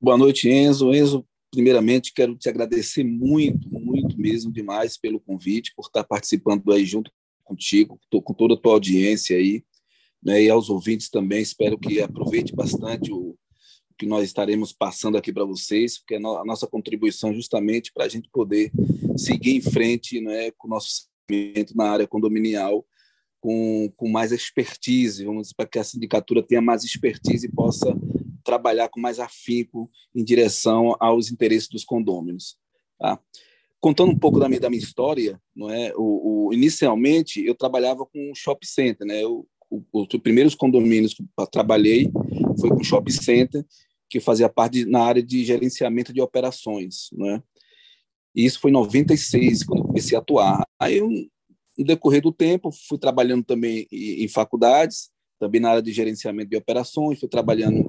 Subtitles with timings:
[0.00, 0.90] Boa noite, Enzo.
[0.94, 6.86] Enzo, primeiramente quero te agradecer muito, muito mesmo demais pelo convite, por estar participando aí
[6.86, 7.12] junto
[7.44, 9.62] contigo, com toda a tua audiência aí,
[10.22, 11.42] né, e aos ouvintes também.
[11.42, 13.36] Espero que aproveite bastante o
[13.98, 18.08] que nós estaremos passando aqui para vocês, porque é a nossa contribuição justamente para a
[18.08, 18.72] gente poder
[19.14, 21.06] seguir em frente né, com o nosso
[21.74, 22.84] na área condominial
[23.40, 27.96] com, com mais expertise, vamos dizer, para que a sindicatura tenha mais expertise e possa
[28.44, 32.56] trabalhar com mais afinco em direção aos interesses dos condôminos.
[32.98, 33.20] Tá?
[33.80, 35.92] Contando um pouco da minha, da minha história, não é?
[35.96, 39.22] O, o inicialmente eu trabalhava com shopping center, né?
[39.22, 42.10] Eu, o, os primeiros condomínios que eu trabalhei
[42.58, 43.64] foi com shopping center,
[44.10, 47.40] que fazia parte de, na área de gerenciamento de operações, né?
[48.34, 50.64] E isso foi em 96, quando comecei a atuar.
[50.78, 56.50] Aí, no decorrer do tempo, fui trabalhando também em faculdades, também na área de gerenciamento
[56.50, 57.86] de operações, fui trabalhando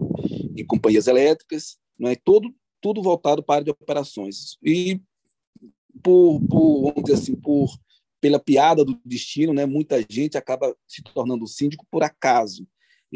[0.55, 4.57] em companhias elétricas, né, todo, tudo voltado para a área de operações.
[4.63, 5.01] E
[6.03, 7.67] por, por, vamos dizer assim, por,
[8.22, 12.67] pela piada do destino, né, muita gente acaba se tornando síndico por acaso.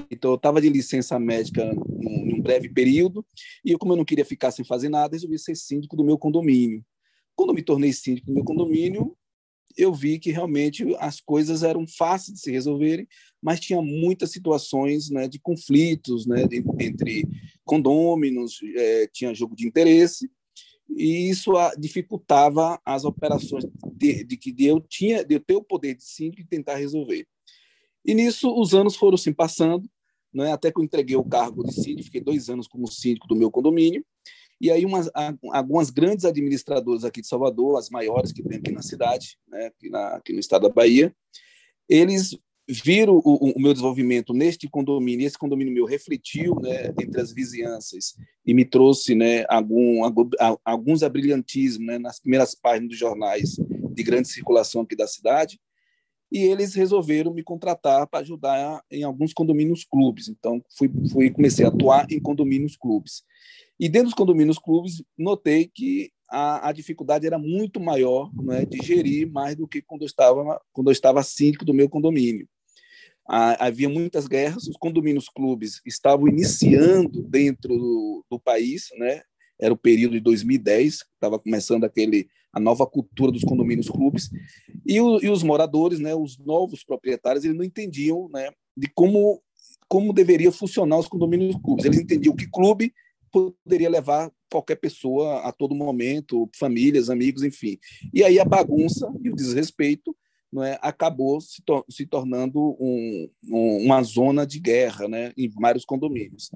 [0.09, 3.23] Então, eu estava de licença médica num, num breve período,
[3.63, 6.17] e eu, como eu não queria ficar sem fazer nada, resolvi ser síndico do meu
[6.17, 6.83] condomínio.
[7.35, 9.15] Quando me tornei síndico do meu condomínio,
[9.75, 13.07] eu vi que realmente as coisas eram fáceis de se resolverem,
[13.41, 16.43] mas tinha muitas situações né, de conflitos né,
[16.79, 17.27] entre
[17.65, 20.29] condôminos, é, tinha jogo de interesse,
[20.95, 25.95] e isso dificultava as operações de, de que eu tinha, de eu ter o poder
[25.95, 27.25] de síndico e tentar resolver.
[28.05, 29.89] E nisso os anos foram se passando,
[30.33, 33.35] né, até que eu entreguei o cargo de síndico, fiquei dois anos como síndico do
[33.35, 34.05] meu condomínio,
[34.63, 35.09] e aí umas,
[35.51, 39.89] algumas grandes administradoras aqui de Salvador, as maiores que tem aqui na cidade, né, aqui,
[39.89, 41.13] na, aqui no estado da Bahia,
[41.89, 47.33] eles viram o, o, meu desenvolvimento neste condomínio, esse condomínio meu refletiu né, entre as
[47.33, 48.15] vizinhanças
[48.45, 49.99] e me trouxe né, algum,
[50.63, 55.59] alguns abrilhantismos né, nas primeiras páginas dos jornais de grande circulação aqui da cidade,
[56.31, 60.29] e eles resolveram me contratar para ajudar em alguns condomínios clubes.
[60.29, 63.23] Então, fui, fui comecei a atuar em condomínios clubes.
[63.79, 68.83] E dentro dos condomínios clubes, notei que a, a dificuldade era muito maior né, de
[68.85, 72.47] gerir mais do que quando eu estava, quando eu estava síndico do meu condomínio.
[73.25, 79.21] Havia muitas guerras, os condomínios clubes estavam iniciando dentro do, do país, né?
[79.59, 84.29] era o período de 2010, estava começando aquele a nova cultura dos condomínios clubes,
[84.85, 89.41] e, o, e os moradores, né, os novos proprietários, eles não entendiam né, de como,
[89.87, 91.83] como deveria funcionar os condomínios clubes.
[91.83, 92.93] Eles entendiam que clube
[93.33, 97.79] poderia levar qualquer pessoa a todo momento, famílias, amigos, enfim.
[98.13, 100.15] E aí a bagunça e o desrespeito
[100.61, 105.83] é, acabou se, tor se tornando um, um, uma zona de guerra né, em vários
[105.83, 106.51] condomínios.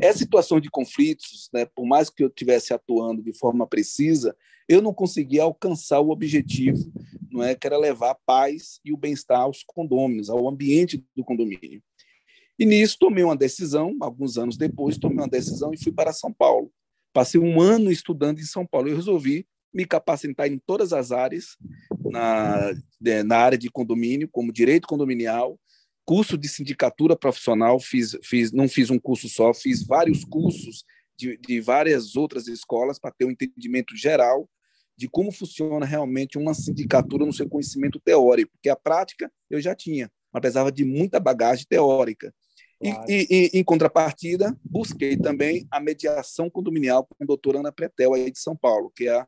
[0.00, 4.34] Essa situação de conflitos, né, por mais que eu estivesse atuando de forma precisa,
[4.66, 6.90] eu não conseguia alcançar o objetivo,
[7.30, 11.22] não é, que era levar a paz e o bem-estar aos condôminos, ao ambiente do
[11.22, 11.82] condomínio.
[12.58, 16.32] E nisso tomei uma decisão, alguns anos depois, tomei uma decisão e fui para São
[16.32, 16.70] Paulo.
[17.12, 18.88] Passei um ano estudando em São Paulo.
[18.88, 21.56] Eu resolvi me capacitar em todas as áreas,
[22.04, 22.72] na,
[23.24, 25.58] na área de condomínio, como direito condominial,
[26.04, 30.84] curso de sindicatura profissional, fiz, fiz, não fiz um curso só, fiz vários cursos
[31.16, 34.48] de, de várias outras escolas para ter um entendimento geral
[34.96, 39.74] de como funciona realmente uma sindicatura no seu conhecimento teórico, porque a prática eu já
[39.74, 42.32] tinha, precisava de muita bagagem teórica.
[42.92, 43.10] Claro.
[43.10, 48.30] E, e, em contrapartida, busquei também a mediação condominial com a doutora Ana Pretel, aí
[48.30, 49.26] de São Paulo, que é a,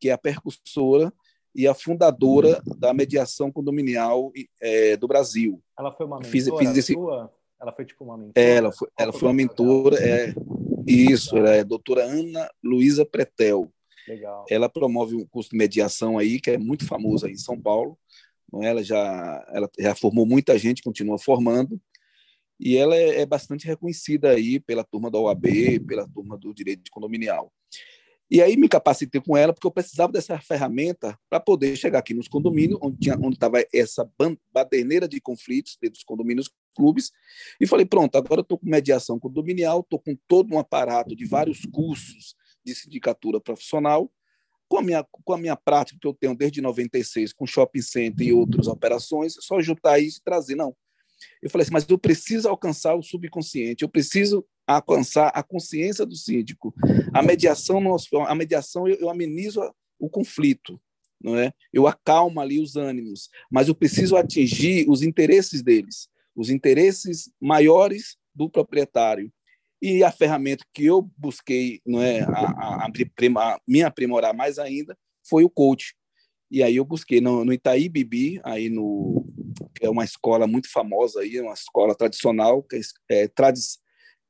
[0.00, 1.12] que é a percussora
[1.54, 5.62] e a fundadora da mediação condominial é, do Brasil.
[5.78, 6.92] Ela foi uma mentora fiz, fiz esse...
[6.92, 7.32] sua?
[7.60, 8.46] Ela foi tipo uma mentora?
[8.46, 10.32] É, ela foi, ela foi uma mentora, é,
[10.86, 13.72] isso, ela é a doutora Ana Luísa Pretel.
[14.06, 14.46] Legal.
[14.48, 17.98] Ela promove um curso de mediação aí, que é muito famoso aí em São Paulo.
[18.62, 18.66] É?
[18.66, 21.80] Ela já, ela já formou muita gente, continua formando.
[22.58, 26.90] E ela é, é bastante reconhecida aí pela turma da OAB, pela turma do direito
[26.90, 27.52] condominial.
[28.30, 32.12] E aí me capacitei com ela porque eu precisava dessa ferramenta para poder chegar aqui
[32.12, 34.08] nos condomínios, onde estava essa
[34.52, 37.10] baderneira de conflitos dentro dos condomínios clubes,
[37.58, 41.64] e falei, pronto, agora estou com mediação condominial, estou com todo um aparato de vários
[41.64, 44.12] cursos de sindicatura profissional,
[44.68, 48.26] com a minha, com a minha prática que eu tenho desde 96 com shopping center
[48.26, 50.76] e outras operações, só juntar isso e trazer, não.
[51.42, 56.14] Eu falei assim, mas eu preciso alcançar o subconsciente, eu preciso alcançar a consciência do
[56.14, 56.74] síndico.
[57.12, 57.80] A mediação,
[58.26, 59.60] a mediação eu, amenizo
[59.98, 60.80] o conflito,
[61.20, 61.52] não é?
[61.72, 68.16] Eu acalmo ali os ânimos, mas eu preciso atingir os interesses deles, os interesses maiores
[68.34, 69.32] do proprietário.
[69.80, 74.96] E a ferramenta que eu busquei, não é, a, a, a, me aprimorar mais ainda,
[75.28, 75.94] foi o coach.
[76.50, 79.27] E aí eu busquei no, no Itaí Bibi, aí no
[79.74, 82.76] que é uma escola muito famosa aí, uma escola tradicional, que
[83.10, 83.80] é, é tradição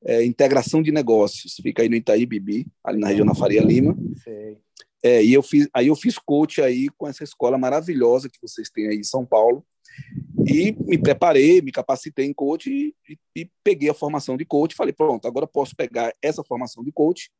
[0.05, 3.97] é, integração de negócios, fica aí no Itaí Bibi, ali na região da Faria Lima.
[5.03, 8.69] É, e eu fiz, aí eu fiz coach aí com essa escola maravilhosa que vocês
[8.71, 9.65] têm aí em São Paulo.
[10.47, 14.75] E me preparei, me capacitei em coach e, e, e peguei a formação de coach.
[14.75, 17.31] Falei, pronto, agora posso pegar essa formação de coach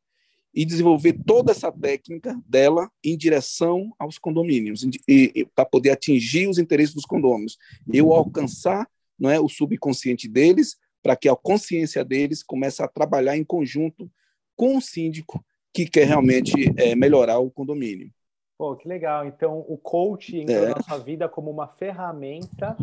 [0.53, 4.85] e desenvolver toda essa técnica dela em direção aos condomínios,
[5.55, 7.57] para poder atingir os interesses dos condomínios.
[7.91, 8.87] Eu alcançar
[9.19, 14.09] não é, o subconsciente deles, para que a consciência deles comece a trabalhar em conjunto
[14.55, 15.43] com o síndico
[15.73, 18.11] que quer realmente é, melhorar o condomínio.
[18.57, 19.25] Pô, que legal.
[19.25, 20.69] Então, o coach entrou é.
[20.69, 22.75] na sua vida como uma ferramenta.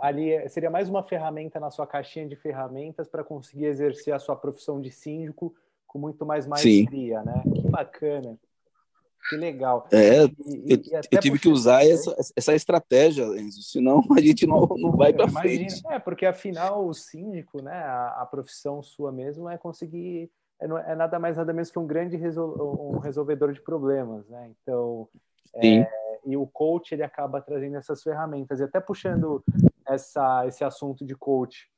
[0.00, 4.36] Ali seria mais uma ferramenta na sua caixinha de ferramentas para conseguir exercer a sua
[4.36, 5.54] profissão de síndico
[5.88, 7.26] com muito mais maestria, Sim.
[7.26, 7.42] né?
[7.42, 8.38] Que bacana.
[9.28, 9.86] Que legal.
[9.92, 14.46] É, e, eu, e eu tive que usar essa, essa estratégia, Enzo, senão a gente
[14.46, 15.82] não, não vai para frente.
[15.90, 20.30] É, porque afinal o síndico, né, a, a profissão sua mesmo é conseguir,
[20.60, 24.50] é, é, nada mais nada menos que um grande resol, um resolvedor de problemas, né?
[24.62, 25.08] Então,
[25.56, 25.86] é,
[26.24, 28.60] e o coach ele acaba trazendo essas ferramentas.
[28.60, 29.42] E até puxando
[29.86, 31.68] essa, esse assunto de coach,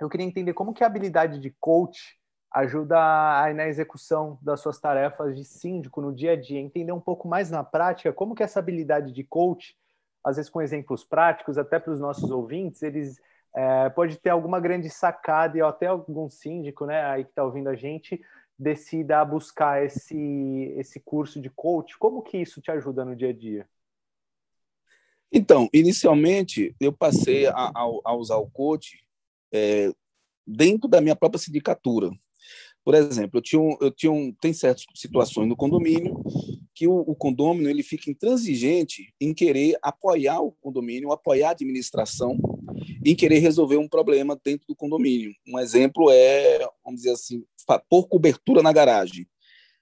[0.00, 2.18] eu queria entender como que a habilidade de coach
[2.54, 7.00] ajuda a, na execução das suas tarefas de síndico no dia a dia, entender um
[7.00, 9.76] pouco mais na prática como que essa habilidade de coach,
[10.22, 13.20] às vezes com exemplos práticos, até para os nossos ouvintes, eles
[13.56, 17.68] é, pode ter alguma grande sacada e até algum síndico, né, aí que está ouvindo
[17.68, 18.22] a gente,
[18.56, 21.98] decida buscar esse, esse curso de coach.
[21.98, 23.68] Como que isso te ajuda no dia a dia?
[25.32, 29.04] Então, inicialmente, eu passei a, a, a usar o coach
[29.52, 29.92] é,
[30.46, 32.10] dentro da minha própria sindicatura.
[32.84, 36.22] Por exemplo, eu tinha um, eu tinha um, tem certas situações no condomínio
[36.74, 42.36] que o, o condomínio ele fica intransigente em querer apoiar o condomínio, apoiar a administração,
[43.02, 45.32] em querer resolver um problema dentro do condomínio.
[45.48, 47.42] Um exemplo é, vamos dizer assim,
[47.88, 49.26] por cobertura na garagem.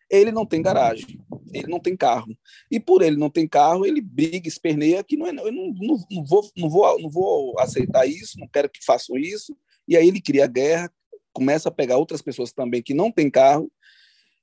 [0.08, 1.18] Ele não tem garagem,
[1.52, 2.36] ele não tem carro.
[2.70, 5.98] E por ele não ter carro, ele briga, esperneia que não é, eu não, não,
[6.10, 9.56] não, vou, não, vou, não vou aceitar isso, não quero que façam isso.
[9.88, 10.92] E aí ele cria guerra,
[11.32, 13.70] começa a pegar outras pessoas também que não têm carro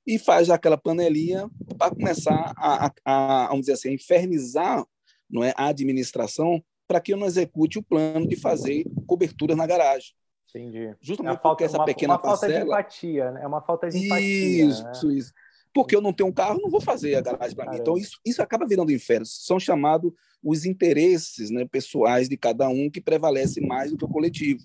[0.06, 4.84] e faz aquela panelinha para começar a, a, a, vamos dizer assim, a infernizar
[5.28, 9.66] não é, a administração para que eu não execute o plano de fazer cobertura na
[9.66, 10.12] garagem.
[10.48, 10.92] Entendi.
[11.00, 12.52] Justamente é falta, porque essa uma, pequena uma parcela...
[12.52, 13.42] falta de empatia, né?
[13.42, 14.64] É uma falta de empatia.
[14.64, 15.14] Isso, né?
[15.14, 15.32] isso.
[15.72, 17.78] Porque eu não tenho um carro, não vou fazer a garagem para mim.
[17.78, 19.24] Então, isso, isso acaba virando inferno.
[19.24, 24.08] São chamados os interesses né, pessoais de cada um que prevalece mais do que o
[24.08, 24.60] coletivo.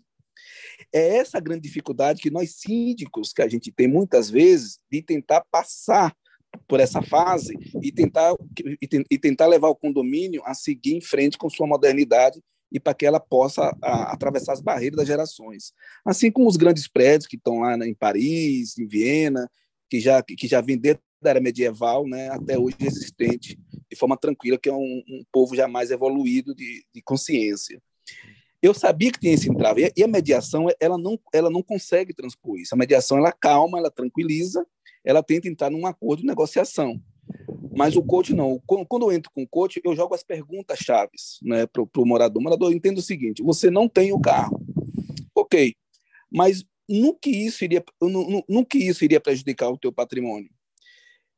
[0.94, 5.02] É essa a grande dificuldade que nós síndicos, que a gente tem muitas vezes, de
[5.02, 6.16] tentar passar
[6.68, 8.34] por essa fase e tentar,
[8.82, 12.42] e, tentar levar o condomínio a seguir em frente com sua modernidade
[12.72, 15.74] e para que ela possa a, atravessar as barreiras das gerações.
[16.06, 19.50] Assim como os grandes prédios que estão lá em Paris, em Viena,
[19.90, 24.58] que já, que já desde da era medieval né, até hoje existente, de forma tranquila,
[24.58, 27.82] que é um, um povo já mais evoluído de, de consciência.
[28.66, 29.94] Eu sabia que tinha esse entrave.
[29.96, 32.74] E a mediação, ela não, ela não consegue transpor isso.
[32.74, 34.66] A mediação, ela calma, ela tranquiliza,
[35.04, 37.00] ela tenta entrar num acordo de negociação.
[37.78, 38.60] Mas o coach não.
[38.66, 42.42] Quando eu entro com o coach, eu jogo as perguntas chaves né, para o morador.
[42.42, 44.60] O morador entende o seguinte: você não tem o carro.
[45.36, 45.76] Ok.
[46.32, 50.50] Mas no que isso iria, no, no, no que isso iria prejudicar o teu patrimônio?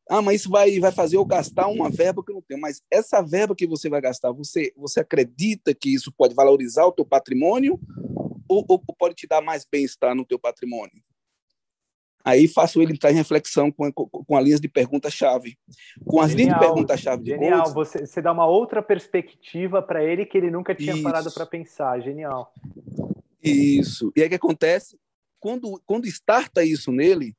[0.09, 2.61] Ah, mas isso vai, vai fazer eu gastar uma verba que eu não tenho.
[2.61, 6.91] Mas essa verba que você vai gastar, você, você acredita que isso pode valorizar o
[6.91, 7.79] teu patrimônio
[8.47, 11.03] ou, ou pode te dar mais bem-estar no teu patrimônio?
[12.27, 15.57] Aí faço ele entrar em reflexão com, com, com a linha de pergunta-chave.
[16.05, 20.25] Com as linhas de pergunta-chave de Genial, você, você dá uma outra perspectiva para ele
[20.25, 21.03] que ele nunca tinha Isso.
[21.03, 22.01] parado para pensar.
[22.01, 22.53] Genial.
[23.41, 24.11] Isso.
[24.13, 24.99] E aí o que acontece?
[25.39, 27.33] Quando, quando starta isso nele,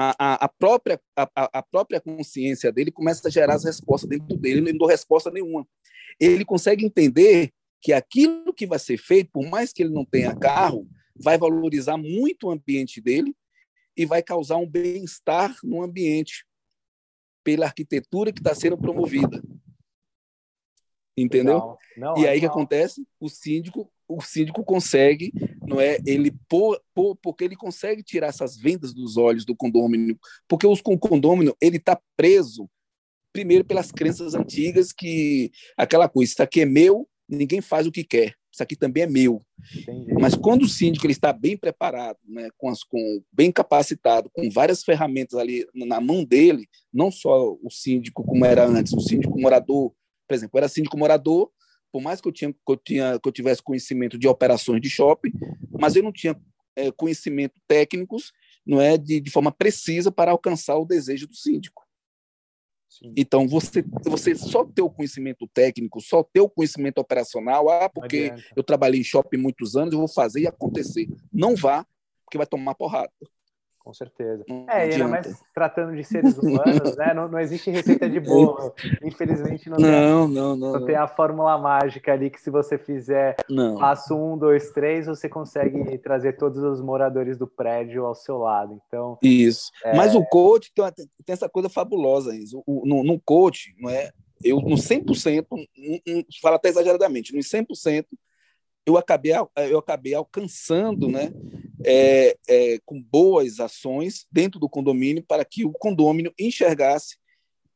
[0.00, 4.60] a, a, própria, a, a própria consciência dele começa a gerar as respostas dentro dele,
[4.60, 5.66] ele não deu resposta nenhuma.
[6.20, 10.36] Ele consegue entender que aquilo que vai ser feito, por mais que ele não tenha
[10.36, 10.88] carro,
[11.20, 13.34] vai valorizar muito o ambiente dele
[13.96, 16.46] e vai causar um bem-estar no ambiente
[17.42, 19.42] pela arquitetura que está sendo promovida.
[21.20, 21.76] Entendeu?
[21.96, 23.06] Não, e aí o que acontece?
[23.20, 25.32] O síndico, o síndico consegue,
[25.66, 25.98] não é?
[26.06, 30.80] Ele por, por, porque ele consegue tirar essas vendas dos olhos do condômino, porque os
[30.80, 32.68] com condômino ele está preso
[33.32, 38.02] primeiro pelas crenças antigas que aquela coisa, isso aqui é meu, ninguém faz o que
[38.02, 39.42] quer isso aqui também é meu.
[39.74, 40.12] Entendi.
[40.14, 44.50] Mas quando o síndico ele está bem preparado, né, com, as, com bem capacitado, com
[44.50, 49.40] várias ferramentas ali na mão dele, não só o síndico como era antes, o síndico
[49.40, 49.92] morador,
[50.28, 51.50] por exemplo, era síndico morador,
[51.90, 54.90] por mais que eu, tinha, que eu, tinha, que eu tivesse conhecimento de operações de
[54.90, 55.32] shopping,
[55.80, 56.38] mas eu não tinha
[56.76, 58.32] é, conhecimento técnicos
[58.68, 61.88] não é de, de forma precisa para alcançar o desejo do síndico.
[62.86, 63.14] Sim.
[63.16, 68.32] Então, você, você só ter o conhecimento técnico, só ter o conhecimento operacional, ah, porque
[68.54, 71.08] eu trabalhei em shopping muitos anos, eu vou fazer e acontecer.
[71.32, 71.86] Não vá,
[72.24, 73.10] porque vai tomar porrada.
[73.88, 74.44] Com certeza.
[74.68, 77.14] É, ainda mais tratando de seres humanos, né?
[77.14, 78.74] Não, não existe receita de bolo.
[79.02, 82.76] Infelizmente não, não, tem, não, não, não, tem a fórmula mágica ali que se você
[82.76, 83.78] fizer não.
[83.78, 88.78] passo um, dois, três, você consegue trazer todos os moradores do prédio ao seu lado.
[88.86, 89.16] Então.
[89.22, 89.70] Isso.
[89.82, 89.96] É...
[89.96, 92.62] Mas o coach tem, uma, tem essa coisa fabulosa, isso.
[92.66, 94.10] O, no, no coach, não é?
[94.44, 95.64] Eu, no 100%, um,
[96.06, 98.04] um, falo até exageradamente, no 100%,
[98.84, 99.32] eu acabei,
[99.70, 101.32] eu acabei alcançando, né,
[101.84, 107.16] é, é, com boas ações dentro do condomínio para que o condomínio enxergasse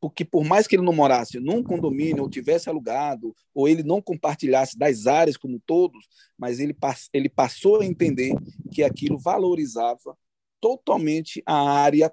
[0.03, 4.01] porque por mais que ele não morasse num condomínio ou tivesse alugado ou ele não
[4.01, 6.75] compartilhasse das áreas como todos, mas ele,
[7.13, 8.35] ele passou a entender
[8.69, 10.17] que aquilo valorizava
[10.59, 12.11] totalmente a área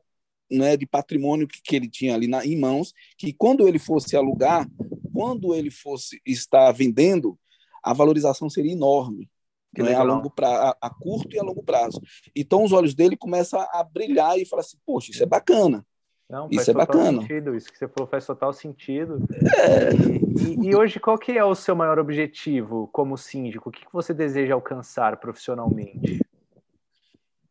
[0.48, 4.16] né, de patrimônio que, que ele tinha ali na, em mãos, que quando ele fosse
[4.16, 4.70] alugar,
[5.12, 7.36] quando ele fosse estar vendendo,
[7.82, 9.28] a valorização seria enorme.
[9.76, 12.00] Né, a, longo pra, a, a, curto e a longo prazo.
[12.34, 15.86] Então os olhos dele começam a brilhar e falar assim, poxa, isso é bacana.
[16.28, 17.22] Não, isso é bacana.
[17.22, 19.18] Sentido, isso que você falou faz total sentido.
[19.44, 19.90] É...
[20.40, 23.68] E, e, hoje, qual que é o seu maior objetivo como síndico?
[23.68, 26.20] O que, que você deseja alcançar profissionalmente?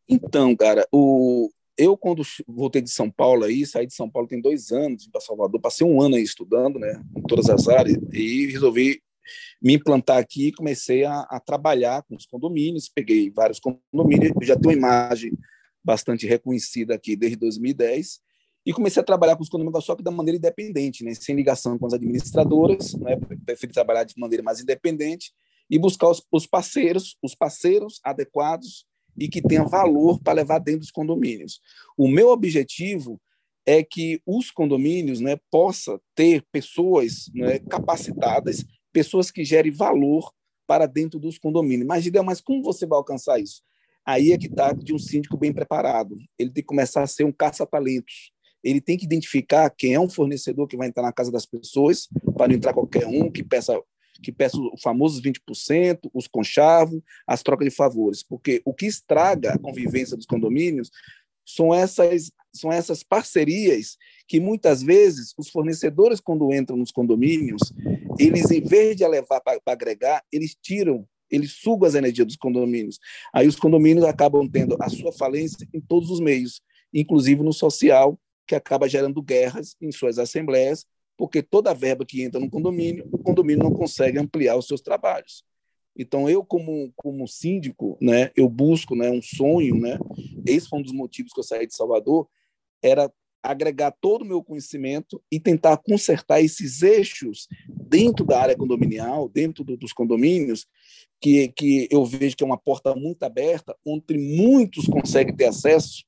[0.08, 4.40] Então, cara, o, eu quando voltei de São Paulo aí, saí de São Paulo tem
[4.40, 8.46] dois anos, para Salvador, passei um ano aí estudando, né, em todas as áreas, e
[8.46, 9.00] resolvi
[9.60, 14.56] me implantar aqui e comecei a, a, trabalhar com os condomínios, peguei vários condomínios, já
[14.56, 15.32] tenho uma imagem
[15.82, 18.20] bastante reconhecida aqui desde 2010,
[18.64, 21.78] e comecei a trabalhar com os condomínios, só que da maneira independente, né, sem ligação
[21.78, 25.32] com as administradoras, né, preferi trabalhar de maneira mais independente
[25.68, 28.84] e buscar os, os parceiros, os parceiros adequados
[29.16, 31.60] e que tenha valor para levar dentro dos condomínios.
[31.96, 33.20] O meu objetivo
[33.66, 40.32] é que os condomínios né, possa ter pessoas né, capacitadas pessoas que gerem valor
[40.66, 41.86] para dentro dos condomínios.
[41.86, 43.62] Mas, diga, mas como você vai alcançar isso?
[44.04, 46.16] Aí é que está de um síndico bem preparado.
[46.38, 48.32] Ele tem que começar a ser um caça-talentos.
[48.62, 52.08] Ele tem que identificar quem é um fornecedor que vai entrar na casa das pessoas,
[52.36, 53.80] para não entrar qualquer um que peça
[54.22, 59.54] que peça o famoso 20%, os conchavos, as trocas de favores, porque o que estraga
[59.54, 60.90] a convivência dos condomínios
[61.46, 63.96] são essas, são essas parcerias
[64.28, 67.60] que muitas vezes os fornecedores, quando entram nos condomínios,
[68.18, 72.98] eles, em vez de levar para agregar, eles tiram, eles sugam as energias dos condomínios.
[73.32, 76.60] Aí os condomínios acabam tendo a sua falência em todos os meios,
[76.92, 80.84] inclusive no social, que acaba gerando guerras em suas assembleias,
[81.16, 84.80] porque toda a verba que entra no condomínio, o condomínio não consegue ampliar os seus
[84.80, 85.44] trabalhos.
[85.96, 89.98] Então, eu, como, como síndico, né, eu busco né, um sonho, né,
[90.46, 92.26] esse foi um dos motivos que eu saí de Salvador,
[92.82, 99.28] era agregar todo o meu conhecimento e tentar consertar esses eixos dentro da área condominial,
[99.28, 100.66] dentro do, dos condomínios,
[101.20, 106.04] que, que eu vejo que é uma porta muito aberta, onde muitos conseguem ter acesso,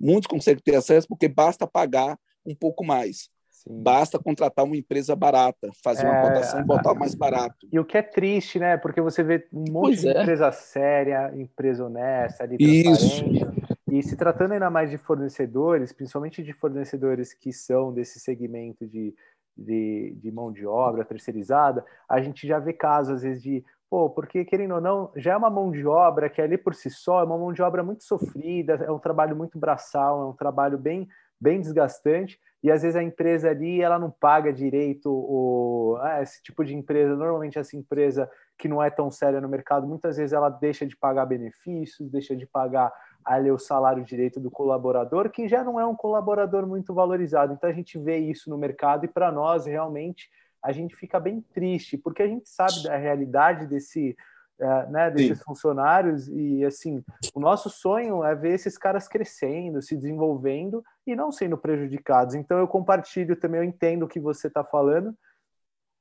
[0.00, 3.28] muitos conseguem ter acesso porque basta pagar um pouco mais.
[3.50, 3.82] Sim.
[3.82, 7.68] Basta contratar uma empresa barata, fazer é, uma cotação e botar mais barato.
[7.72, 8.76] E o que é triste, né?
[8.76, 10.22] Porque você vê um monte pois de é.
[10.22, 13.77] empresa séria, empresa honesta, ali, transparente.
[13.90, 19.14] E se tratando ainda mais de fornecedores, principalmente de fornecedores que são desse segmento de,
[19.56, 24.10] de, de, mão de obra terceirizada, a gente já vê casos, às vezes, de Pô,
[24.10, 27.20] porque querendo ou não, já é uma mão de obra que ali por si só
[27.20, 30.76] é uma mão de obra muito sofrida, é um trabalho muito braçal, é um trabalho
[30.76, 31.08] bem,
[31.40, 36.42] bem desgastante, e às vezes a empresa ali ela não paga direito o, ah, esse
[36.42, 40.34] tipo de empresa, normalmente essa empresa que não é tão séria no mercado, muitas vezes
[40.34, 42.92] ela deixa de pagar benefícios, deixa de pagar
[43.28, 47.52] ali o salário direito do colaborador, que já não é um colaborador muito valorizado.
[47.52, 50.30] Então a gente vê isso no mercado e para nós realmente
[50.64, 54.16] a gente fica bem triste, porque a gente sabe da realidade desse,
[54.58, 55.44] é, né, desses Sim.
[55.44, 57.04] funcionários e assim,
[57.34, 62.34] o nosso sonho é ver esses caras crescendo, se desenvolvendo e não sendo prejudicados.
[62.34, 65.14] Então eu compartilho também, eu entendo o que você está falando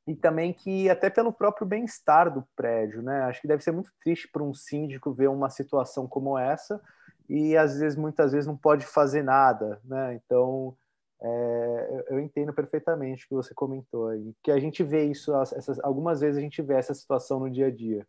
[0.07, 3.24] e também que até pelo próprio bem-estar do prédio, né?
[3.24, 6.81] Acho que deve ser muito triste para um síndico ver uma situação como essa
[7.29, 10.15] e às vezes muitas vezes não pode fazer nada, né?
[10.15, 10.75] Então
[11.22, 15.79] é, eu entendo perfeitamente o que você comentou aí, que a gente vê isso, essas,
[15.79, 18.07] algumas vezes a gente vê essa situação no dia a dia.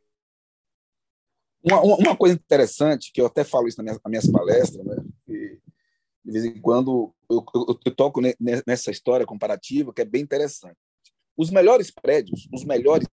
[1.65, 4.97] Uma, uma coisa interessante, que eu até falo isso nas minhas, nas minhas palestras, né?
[5.27, 8.21] de vez em quando eu, eu, eu toco
[8.67, 10.77] nessa história comparativa, que é bem interessante.
[11.35, 13.09] Os melhores prédios, os melhores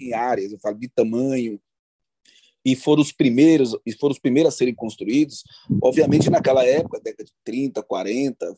[0.00, 1.60] em áreas, eu falo de tamanho,
[2.64, 5.42] e foram os primeiros e foram os primeiros a serem construídos,
[5.82, 8.54] obviamente naquela época, década de 30, 40,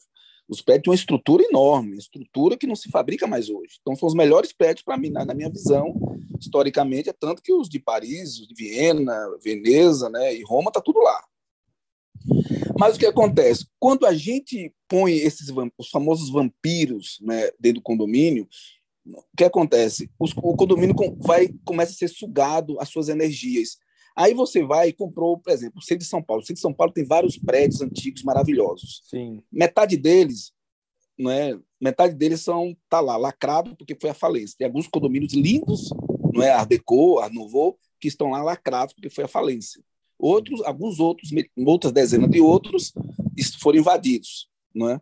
[0.48, 3.78] os prédios têm uma estrutura enorme, estrutura que não se fabrica mais hoje.
[3.80, 5.94] Então, são os melhores prédios para mim, na, na, minha visão,
[6.38, 10.80] historicamente, é tanto que os de Paris, os de Viena, Veneza né, e Roma, está
[10.80, 11.24] tudo lá.
[12.78, 13.66] Mas o que acontece?
[13.78, 18.46] Quando a gente põe esses os famosos vampiros né, dentro do condomínio,
[19.04, 20.10] o que acontece?
[20.18, 23.78] O condomínio vai começa a ser sugado as suas energias.
[24.16, 26.42] Aí você vai e comprou, por exemplo, o centro de São Paulo.
[26.42, 29.02] O centro de São Paulo tem vários prédios antigos maravilhosos.
[29.04, 29.42] Sim.
[29.50, 30.52] Metade deles,
[31.18, 31.58] não é?
[31.80, 34.56] Metade deles são tá lá lacrado porque foi a falência.
[34.58, 35.90] Tem alguns condomínios lindos,
[36.32, 39.82] não é, Art Deco, Art Nouveau, que estão lá lacrados porque foi a falência.
[40.18, 41.30] Outros, alguns outros,
[41.66, 42.92] outras dezenas de outros
[43.60, 45.00] foram invadidos, não é?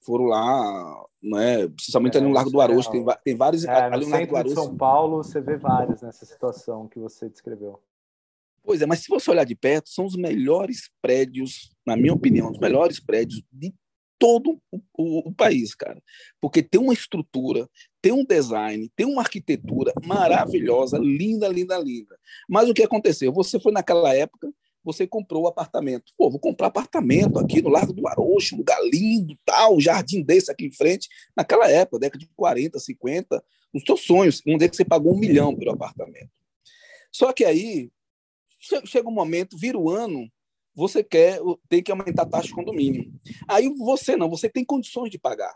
[0.00, 1.68] Foram lá, não é?
[1.68, 4.32] Principalmente é, ali no Largo do Arocho, tem, tem vários é, ali no, no Largo
[4.32, 4.54] do Arocho.
[4.54, 7.80] São Paulo, você vê vários nessa situação que você descreveu.
[8.64, 12.50] Pois é, mas se você olhar de perto, são os melhores prédios, na minha opinião,
[12.50, 13.74] os melhores prédios de
[14.18, 16.02] todo o, o, o, país, cara.
[16.40, 17.68] Porque tem uma estrutura,
[18.00, 22.18] tem um design, tem uma arquitetura maravilhosa, linda, linda, linda.
[22.48, 23.30] Mas o que aconteceu?
[23.34, 24.50] Você foi naquela época,
[24.82, 26.12] você comprou o apartamento.
[26.16, 30.50] Pô, vou comprar apartamento aqui no Largo do Arocho, lugar lindo, tal, um jardim desse
[30.50, 31.06] aqui em frente.
[31.36, 35.18] Naquela época, década de 40, 50, os seus sonhos, vamos dizer que você pagou um
[35.18, 36.30] milhão pelo apartamento.
[37.12, 37.90] Só que aí
[38.84, 40.30] chega um momento, vira o ano,
[40.74, 43.12] você quer, tem que aumentar a taxa de condomínio.
[43.48, 45.54] Aí você não, você tem condições de pagar.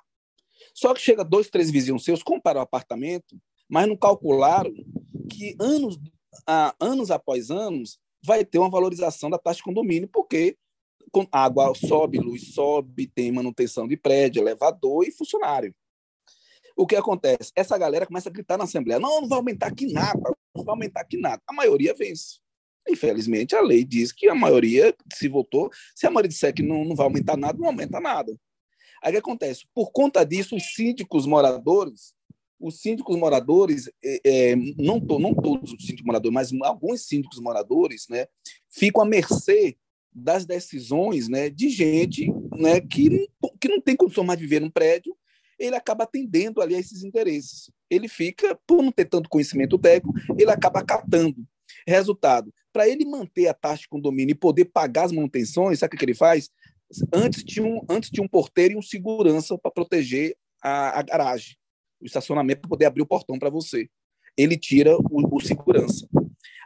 [0.74, 3.36] Só que chega dois, três vizinhos seus, compraram o apartamento,
[3.68, 4.72] mas não calcularam
[5.28, 5.98] que anos,
[6.46, 10.56] ah, anos após anos vai ter uma valorização da taxa de condomínio, porque
[11.32, 15.74] água sobe, luz sobe, tem manutenção de prédio, elevador e funcionário.
[16.76, 17.50] O que acontece?
[17.56, 20.20] Essa galera começa a gritar na Assembleia: não, não vai aumentar aqui nada,
[20.54, 21.42] não vai aumentar aqui nada.
[21.46, 22.38] A maioria vence.
[22.88, 25.70] Infelizmente, a lei diz que a maioria se votou.
[25.94, 28.38] Se a maioria disser que não, não vai aumentar nada, não aumenta nada.
[29.02, 29.64] Aí o que acontece?
[29.74, 32.14] Por conta disso, os síndicos moradores,
[32.60, 37.38] os síndicos moradores, é, é, não, to, não todos os síndicos moradores, mas alguns síndicos
[37.40, 38.26] moradores, né,
[38.68, 39.76] ficam à mercê
[40.12, 43.28] das decisões né, de gente né, que,
[43.60, 45.16] que não tem condição mais de viver num prédio,
[45.58, 47.70] ele acaba atendendo ali a esses interesses.
[47.90, 51.46] Ele fica, por não ter tanto conhecimento técnico, ele acaba acatando.
[51.86, 55.98] Resultado, para ele manter a taxa de condomínio e poder pagar as manutenções, sabe o
[55.98, 56.50] que ele faz?
[57.12, 61.56] Antes tinha um, antes tinha um porteiro e um segurança para proteger a, a, garagem,
[62.00, 63.88] o estacionamento, para poder abrir o portão para você.
[64.36, 66.08] Ele tira o, o segurança.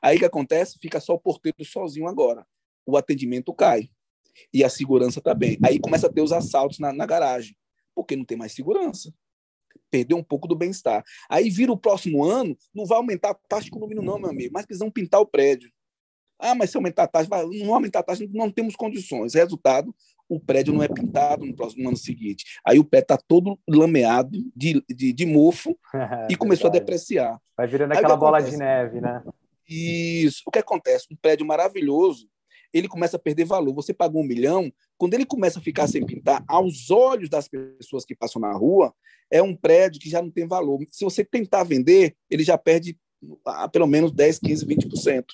[0.02, 0.78] Aí o que acontece?
[0.80, 2.46] Fica só o porteiro sozinho agora.
[2.86, 3.88] O atendimento cai.
[4.52, 5.58] E a segurança também.
[5.64, 7.56] Aí começa a ter os assaltos na, na garagem,
[7.94, 9.12] porque não tem mais segurança
[9.92, 11.04] perdeu um pouco do bem-estar.
[11.28, 14.52] Aí vira o próximo ano, não vai aumentar a taxa de condomínio, não, meu amigo,
[14.54, 15.70] mas precisam pintar o prédio.
[16.40, 19.34] Ah, mas se aumentar a taxa, vai, não aumentar a taxa, não temos condições.
[19.34, 19.94] Resultado,
[20.28, 22.44] o prédio não é pintado no próximo ano seguinte.
[22.66, 25.78] Aí o pé está todo lameado de, de, de mofo
[26.28, 27.38] e começou a depreciar.
[27.56, 28.56] Vai virando aquela bola acontece?
[28.56, 29.22] de neve, né?
[29.68, 30.42] Isso.
[30.46, 31.06] O que acontece?
[31.12, 32.26] Um prédio maravilhoso,
[32.72, 33.74] ele começa a perder valor.
[33.74, 34.72] Você pagou um milhão,
[35.02, 38.94] quando ele começa a ficar sem pintar, aos olhos das pessoas que passam na rua,
[39.28, 40.78] é um prédio que já não tem valor.
[40.92, 42.96] Se você tentar vender, ele já perde
[43.44, 45.24] ah, pelo menos 10, 15, 20%.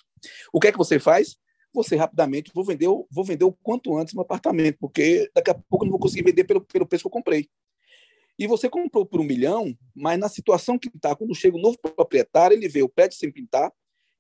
[0.55, 1.37] O que é que você faz?
[1.75, 5.85] Você rapidamente, vou vender, vou vender o quanto antes meu apartamento, porque daqui a pouco
[5.85, 7.47] eu não vou conseguir vender pelo, pelo preço que eu comprei.
[8.39, 11.77] E você comprou por um milhão, mas na situação que está, quando chega o novo
[11.79, 13.71] proprietário, ele vê o prédio sem pintar,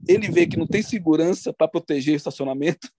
[0.06, 2.90] ele vê que não tem segurança para proteger o estacionamento,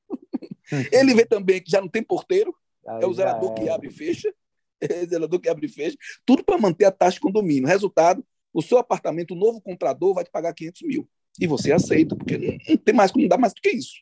[0.91, 2.55] ele vê também que já não tem porteiro,
[2.88, 4.34] Aí é o zelador que abre e fecha,
[4.82, 7.67] é o zelador que abre e fecha, tudo para manter a taxa de condomínio.
[7.67, 11.10] Resultado, o seu apartamento, o novo comprador, vai te pagar 500 mil.
[11.39, 14.01] E você aceita, porque não, não tem mais como dar mais do que isso.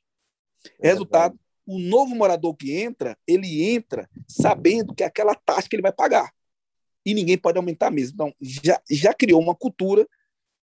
[0.80, 5.76] É Resultado, o novo morador que entra, ele entra sabendo que é aquela taxa que
[5.76, 6.32] ele vai pagar.
[7.06, 8.16] E ninguém pode aumentar mesmo.
[8.16, 10.08] Então, já, já criou uma cultura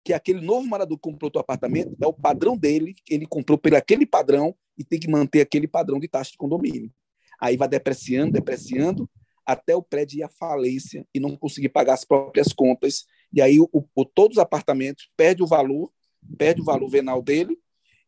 [0.04, 3.74] que aquele novo morador que comprou o apartamento é o padrão dele, ele comprou por
[3.76, 6.92] aquele padrão e tem que manter aquele padrão de taxa de condomínio.
[7.40, 9.10] Aí vai depreciando, depreciando,
[9.46, 13.06] até o prédio ir à falência e não conseguir pagar as próprias contas.
[13.32, 15.92] E aí o, o, todos os apartamentos perdem o valor,
[16.38, 17.58] perde o valor venal dele,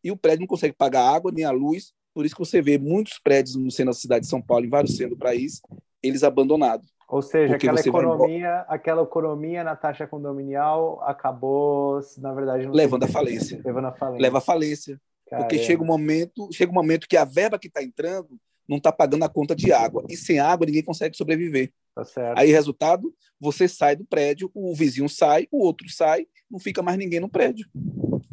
[0.03, 1.93] e o prédio não consegue pagar a água nem a luz.
[2.13, 4.69] Por isso que você vê muitos prédios no centro da cidade de São Paulo, em
[4.69, 5.61] vários centros do país,
[6.01, 6.91] eles abandonados.
[7.07, 13.61] Ou seja, aquela economia, aquela economia na taxa condominial acabou, na verdade, levando à falência.
[13.63, 14.21] Levando à falência.
[14.21, 15.01] Leva à falência.
[15.33, 15.49] Caramba.
[15.49, 18.91] Porque chega um momento, chega um momento que a verba que está entrando não está
[18.91, 20.05] pagando a conta de água.
[20.07, 21.73] E sem água ninguém consegue sobreviver.
[21.95, 22.33] Tá.
[22.37, 26.97] Aí, resultado, você sai do prédio, o vizinho sai, o outro sai, não fica mais
[26.97, 27.67] ninguém no prédio.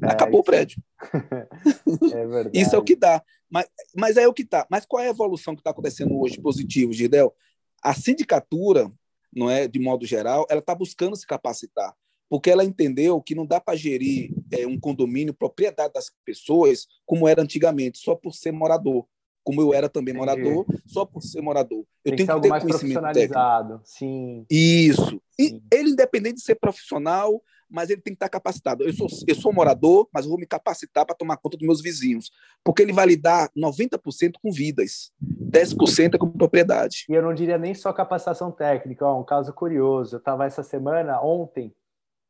[0.02, 0.40] É, Acabou isso.
[0.40, 0.82] o prédio.
[2.14, 2.58] é verdade.
[2.58, 3.22] Isso é o que dá.
[3.50, 4.66] Mas, mas é o que está.
[4.70, 7.34] Mas qual é a evolução que está acontecendo hoje positivo, Gidel?
[7.82, 8.90] A sindicatura,
[9.34, 11.94] não é, de modo geral, ela está buscando se capacitar,
[12.30, 17.26] porque ela entendeu que não dá para gerir é, um condomínio propriedade das pessoas como
[17.28, 19.04] era antigamente, só por ser morador
[19.42, 20.42] como eu era também Entendi.
[20.42, 21.84] morador, só por ser morador.
[22.04, 23.80] Eu Tem tenho que, ter conhecimento técnico.
[23.84, 24.46] Sim.
[24.50, 25.20] Isso.
[25.38, 28.84] E ele, independente de ser profissional, mas ele tem que estar capacitado.
[28.84, 31.80] Eu sou, eu sou morador, mas eu vou me capacitar para tomar conta dos meus
[31.80, 32.30] vizinhos,
[32.64, 37.06] porque ele vai lidar 90% com vidas, 10% é com propriedade.
[37.08, 40.16] E eu não diria nem só capacitação técnica, ó, um caso curioso.
[40.16, 41.72] Eu estava essa semana, ontem,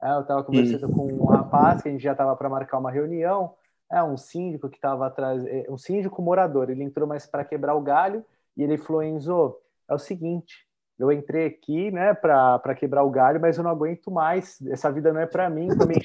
[0.03, 0.93] é, eu estava conversando hum.
[0.93, 3.55] com um rapaz que a gente já estava para marcar uma reunião,
[3.91, 7.75] é um síndico que estava atrás, é, um síndico morador, ele entrou mais para quebrar
[7.75, 8.25] o galho
[8.57, 9.57] e ele falou: Enzo,
[9.89, 10.67] é o seguinte,
[10.99, 14.61] eu entrei aqui, né, para quebrar o galho, mas eu não aguento mais.
[14.69, 15.69] Essa vida não é para mim.
[15.69, 15.97] Também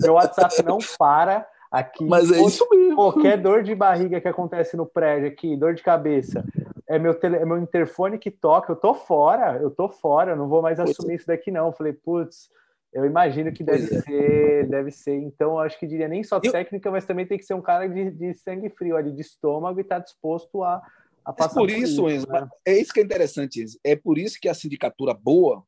[0.00, 2.04] meu WhatsApp não para aqui.
[2.06, 2.96] Mas é isso mesmo.
[2.96, 6.42] Qualquer dor de barriga que acontece no prédio aqui, dor de cabeça,
[6.88, 8.72] é meu, tele, é meu interfone que toca.
[8.72, 11.66] Eu tô fora, eu tô fora, eu não vou mais assumir isso daqui não.
[11.66, 12.50] Eu falei, putz,
[12.92, 14.00] eu imagino que deve é.
[14.00, 15.16] ser, deve ser.
[15.16, 18.10] Então, acho que diria nem só técnica, mas também tem que ser um cara de,
[18.10, 20.82] de sangue frio, ali, de estômago e estar tá disposto a,
[21.24, 22.48] a passar por isso, por isso Enzo, né?
[22.66, 23.78] é isso que é interessante, Enzo.
[23.84, 25.62] É por isso que a sindicatura boa,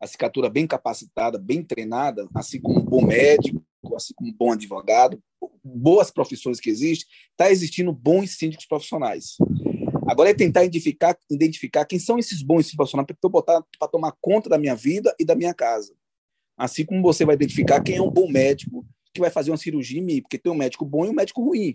[0.00, 3.60] a sindicatura bem capacitada, bem treinada, assim como um bom médico,
[3.96, 5.20] assim como um bom advogado,
[5.64, 9.36] boas profissões que existem, está existindo bons síndicos profissionais.
[10.06, 14.12] Agora é tentar identificar, identificar quem são esses bons profissionais para eu botar para tomar
[14.20, 15.94] conta da minha vida e da minha casa.
[16.60, 19.98] Assim como você vai identificar quem é um bom médico que vai fazer uma cirurgia
[19.98, 21.74] em mim, porque tem um médico bom e um médico ruim.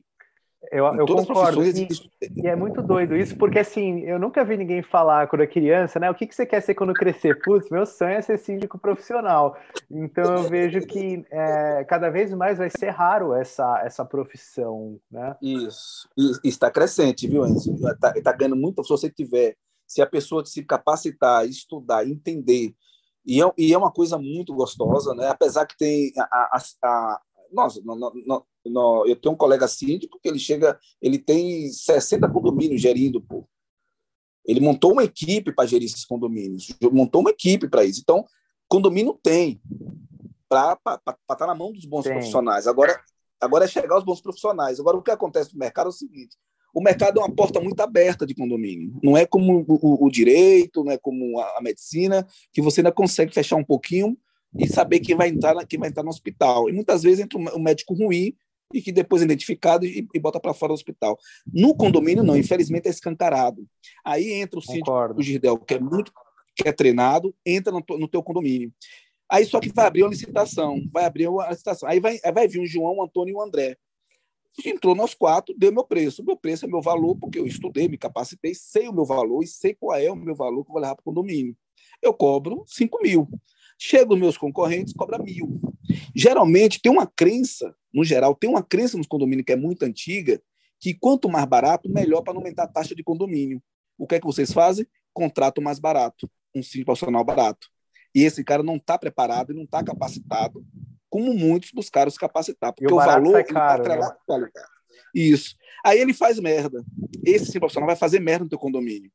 [0.72, 1.64] Eu, eu concordo.
[1.64, 1.88] E,
[2.36, 6.00] e, é muito doido isso, porque assim, eu nunca vi ninguém falar quando é criança,
[6.00, 6.10] né?
[6.10, 7.42] O que, que você quer ser quando crescer?
[7.42, 9.58] Putz, meu sonho é ser síndico profissional.
[9.90, 15.36] Então eu vejo que é, cada vez mais vai ser raro essa, essa profissão, né?
[15.42, 16.08] Isso.
[16.18, 17.74] E, está crescente, viu, Enzo?
[17.74, 18.84] Está tá ganhando muito.
[18.84, 19.56] Se você tiver,
[19.88, 22.74] se a pessoa se capacitar, estudar, entender
[23.26, 25.28] e é, e é uma coisa muito gostosa, né?
[25.28, 30.20] Apesar que tem a, a, a nossa, no, no, no, eu tenho um colega síndico
[30.22, 33.48] que ele chega, ele tem 60 condomínios gerindo, pô.
[34.46, 38.02] Ele montou uma equipe para gerir esses condomínios, montou uma equipe para isso.
[38.02, 38.26] Então,
[38.68, 39.60] condomínio tem
[40.48, 42.14] para estar tá na mão dos bons tem.
[42.14, 42.68] profissionais.
[42.68, 43.02] Agora,
[43.42, 44.80] agora é chegar aos bons profissionais.
[44.80, 46.38] Agora, o que acontece no mercado é o seguinte:
[46.76, 49.00] o mercado é uma porta muito aberta de condomínio.
[49.02, 52.92] Não é como o, o direito, não é como a, a, medicina, que você ainda
[52.92, 54.18] consegue fechar um pouquinho
[54.60, 56.70] e saber quem vai entrar, quem vai entrar no hospital.
[56.70, 58.36] E muitas vezes entra um médico ruim
[58.74, 61.18] e que depois é identificado e, e bota para fora do hospital.
[61.48, 63.66] No condomínio, não, infelizmente é escancarado.
[64.04, 66.12] Aí entra o síndico, o Girdel, que é muito
[66.58, 68.74] que é treinado, entra no, no teu condomínio.
[69.30, 71.88] Aí só que vai abrir uma licitação, vai abrir uma licitação.
[71.88, 73.78] Aí vai, aí vai vir o João, o Antônio e o André
[74.64, 76.24] entrou nós quatro, deu meu preço.
[76.24, 79.48] Meu preço é meu valor, porque eu estudei, me capacitei, sei o meu valor e
[79.48, 81.56] sei qual é o meu valor que eu vou levar para o condomínio.
[82.02, 83.28] Eu cobro 5 mil.
[83.78, 85.60] Chega os meus concorrentes, cobra mil.
[86.16, 90.42] Geralmente tem uma crença, no geral, tem uma crença nos condomínios que é muito antiga,
[90.80, 93.62] que quanto mais barato, melhor para não aumentar a taxa de condomínio.
[93.98, 94.88] O que é que vocês fazem?
[95.14, 97.68] Contrato mais barato, um simples profissional barato.
[98.14, 100.66] E esse cara não está preparado e não está capacitado
[101.16, 104.50] como muitos buscaram se capacitar, porque o, o, valor é caro, tá né?
[105.14, 105.56] Isso.
[105.82, 106.84] Aí ele faz merda.
[107.26, 109.10] Esse sim, profissional vai fazer merda no teu condomínio.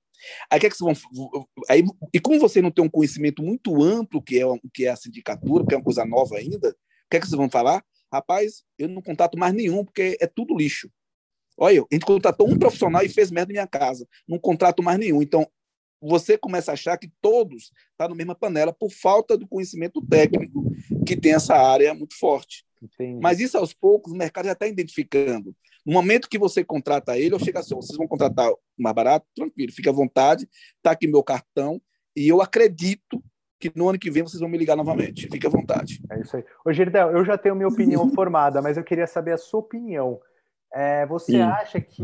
[0.51, 1.47] Aí que é que vocês vão.
[1.69, 1.85] Aí,
[2.15, 4.97] e como você não tem um conhecimento muito amplo que é o que é a
[4.97, 6.75] sindicatura, que é uma coisa nova ainda, o
[7.11, 7.85] que é que vocês vão falar?
[8.11, 10.91] Rapaz, eu não contrato mais nenhum, porque é tudo lixo.
[11.59, 14.09] Olha, a gente contratou um profissional e fez merda na minha casa.
[14.27, 15.21] Não contrato mais nenhum.
[15.21, 15.47] Então,
[16.01, 20.01] você começa a achar que todos estão tá na mesma panela por falta do conhecimento
[20.05, 20.65] técnico
[21.07, 22.65] que tem essa área muito forte.
[22.83, 23.21] Entendi.
[23.21, 25.55] Mas isso, aos poucos, o mercado já está identificando.
[25.85, 29.27] No momento que você contrata ele, eu chego assim, vocês vão contratar mais barato?
[29.35, 31.81] Tranquilo, fique à vontade, está aqui meu cartão,
[32.17, 33.23] e eu acredito
[33.59, 35.29] que no ano que vem vocês vão me ligar novamente.
[35.31, 36.01] Fique à vontade.
[36.11, 36.45] É isso aí.
[36.65, 40.19] Ô, Girdel, eu já tenho minha opinião formada, mas eu queria saber a sua opinião.
[40.73, 41.43] É, você Sim.
[41.43, 42.03] acha que.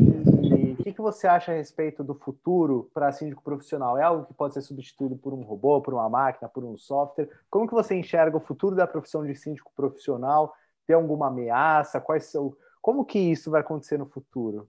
[0.78, 3.96] O que, que você acha a respeito do futuro para síndico profissional?
[3.96, 7.30] É algo que pode ser substituído por um robô, por uma máquina, por um software?
[7.48, 10.54] Como que você enxerga o futuro da profissão de síndico profissional?
[10.86, 12.00] Tem alguma ameaça?
[12.00, 14.68] Quais são, como que isso vai acontecer no futuro?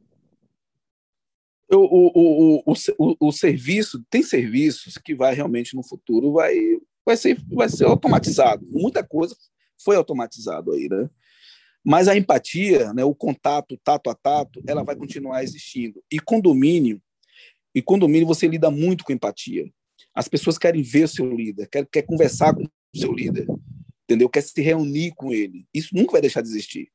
[1.69, 6.55] O, o, o, o, o, serviço, tem serviços que vai realmente no futuro vai,
[7.05, 8.65] vai, ser, vai ser automatizado.
[8.69, 9.35] Muita coisa
[9.83, 11.09] foi automatizado aí, né?
[11.89, 16.03] Mas a empatia, né, o contato tato a tato, ela vai continuar existindo.
[16.11, 17.01] E condomínio,
[17.73, 19.71] e condomínio você lida muito com empatia.
[20.13, 23.47] As pessoas querem ver o seu líder, quer, quer conversar com o seu líder,
[24.03, 24.27] entendeu?
[24.27, 25.65] Quer se reunir com ele.
[25.73, 26.91] Isso nunca vai deixar de existir.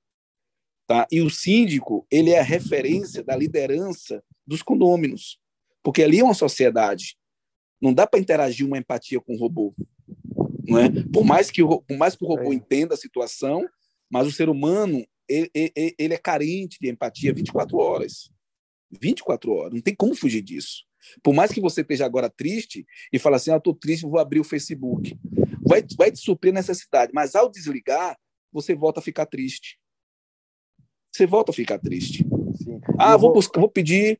[0.86, 1.06] Tá?
[1.10, 5.38] E o síndico, ele é a referência da liderança dos condôminos,
[5.82, 7.16] porque ali é uma sociedade.
[7.80, 9.74] Não dá para interagir uma empatia com o robô,
[10.68, 10.90] não é?
[11.10, 12.56] Por mais que o, por mais que o robô é.
[12.56, 13.66] entenda a situação,
[14.12, 15.50] mas o ser humano ele,
[15.98, 18.30] ele, é carente de empatia 24 horas.
[19.00, 20.84] 24 horas, não tem como fugir disso.
[21.22, 24.40] Por mais que você esteja agora triste e fale assim, ah, estou triste, vou abrir
[24.40, 25.18] o Facebook.
[25.66, 28.16] Vai, vai te suprir necessidade, mas ao desligar,
[28.52, 29.78] você volta a ficar triste
[31.12, 32.26] você volta a ficar triste.
[32.56, 32.80] Sim.
[32.98, 34.18] Ah, vou, buscar, vou pedir,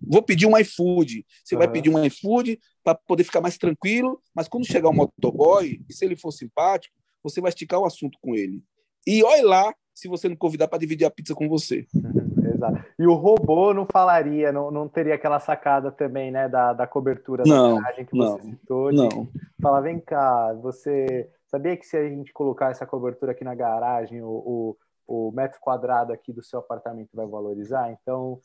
[0.00, 1.24] vou pedir um iFood.
[1.42, 1.58] Você uhum.
[1.58, 5.80] vai pedir um iFood para poder ficar mais tranquilo, mas quando chegar o um motoboy,
[5.88, 8.62] e se ele for simpático, você vai esticar o assunto com ele.
[9.06, 11.86] E olhe lá se você não convidar para dividir a pizza com você.
[12.54, 12.84] Exato.
[12.98, 17.44] E o robô não falaria, não, não teria aquela sacada também, né, da, da cobertura
[17.46, 18.92] não, da garagem que não, você citou.
[18.92, 19.28] Não.
[19.60, 24.22] Falar, vem cá, você sabia que se a gente colocar essa cobertura aqui na garagem,
[24.22, 24.76] o, o
[25.08, 27.90] o metro quadrado aqui do seu apartamento vai valorizar.
[27.90, 28.38] Então,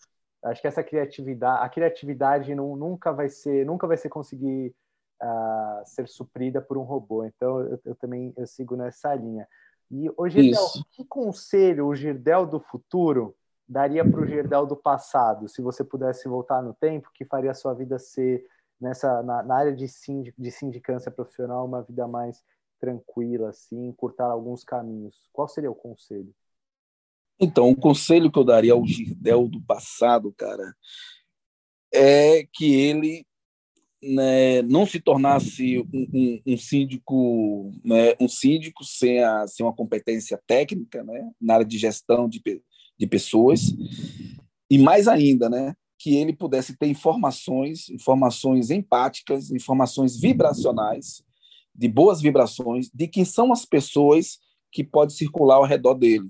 [0.45, 4.73] acho que essa criatividade, a criatividade não, nunca vai ser, nunca vai ser conseguir
[5.21, 7.25] uh, ser suprida por um robô.
[7.25, 9.45] Então, eu, eu, também eu sigo nessa linha.
[9.95, 13.35] E o Girdel, que conselho o Girdel do futuro
[13.69, 17.53] daria para o Girdel do passado, se você pudesse voltar no tempo, que faria a
[17.53, 18.43] sua vida ser
[18.81, 19.85] nessa na, na área de,
[20.35, 22.43] de sindicância profissional uma vida mais
[22.79, 25.29] tranquila, assim, cortar alguns caminhos?
[25.31, 26.33] Qual seria o conselho?
[27.39, 30.75] Então, o conselho que eu daria ao Girdel do passado, cara,
[31.93, 33.27] é que ele
[34.03, 39.73] né, não se tornasse um, um, um síndico, né, um síndico sem, a, sem uma
[39.73, 42.41] competência técnica, né, na área de gestão de,
[42.97, 43.73] de pessoas,
[44.69, 51.23] e mais ainda, né, que ele pudesse ter informações, informações empáticas, informações vibracionais,
[51.73, 54.39] de boas vibrações, de quem são as pessoas
[54.71, 56.29] que podem circular ao redor dele.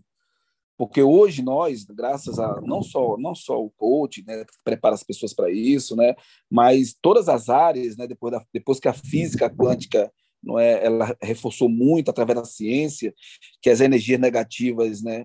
[0.88, 5.04] Porque hoje nós, graças a não só não só o coach, né, que prepara as
[5.04, 6.14] pessoas para isso, né,
[6.50, 10.12] mas todas as áreas, né, depois da, depois que a física quântica
[10.44, 13.14] não é, ela reforçou muito através da ciência
[13.62, 15.24] que as energias negativas, né,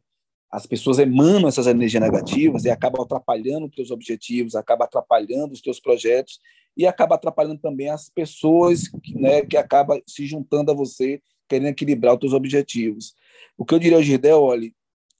[0.50, 5.60] as pessoas emanam essas energias negativas e acabam atrapalhando os teus objetivos, acaba atrapalhando os
[5.60, 6.38] teus projetos
[6.76, 12.14] e acaba atrapalhando também as pessoas, né, que acaba se juntando a você querendo equilibrar
[12.14, 13.14] os teus objetivos.
[13.56, 14.70] O que eu diria ao Girdel, olha,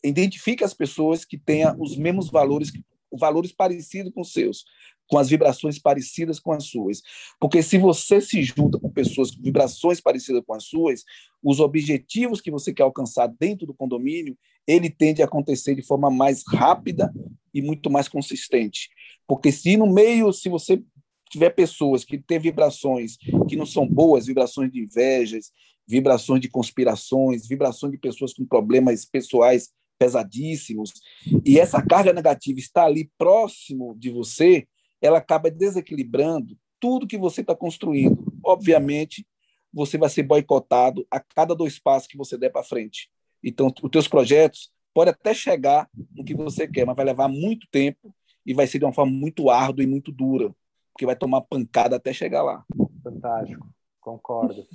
[0.05, 2.73] identifique as pessoas que tenham os mesmos valores,
[3.13, 4.65] valores parecidos com os seus,
[5.09, 7.03] com as vibrações parecidas com as suas.
[7.41, 11.05] Porque se você se junta com pessoas com vibrações parecidas com as suas,
[11.43, 16.11] os objetivos que você quer alcançar dentro do condomínio, ele tende a acontecer de forma
[16.11, 17.13] mais rápida
[17.55, 18.91] e muito mais consistente.
[19.27, 20.83] Porque se no meio, se você
[21.31, 23.17] tiver pessoas que têm vibrações
[23.49, 25.51] que não são boas, vibrações de invejas,
[25.87, 30.93] vibrações de conspirações, vibrações de pessoas com problemas pessoais pesadíssimos,
[31.45, 34.67] e essa carga negativa está ali próximo de você,
[35.01, 38.33] ela acaba desequilibrando tudo que você está construindo.
[38.45, 39.27] Obviamente,
[39.73, 43.11] você vai ser boicotado a cada dois passos que você der para frente.
[43.43, 47.67] Então, os teus projetos podem até chegar no que você quer, mas vai levar muito
[47.71, 50.55] tempo e vai ser de uma forma muito árdua e muito dura,
[50.93, 52.65] porque vai tomar pancada até chegar lá.
[53.03, 53.69] Fantástico,
[54.01, 54.67] concordo.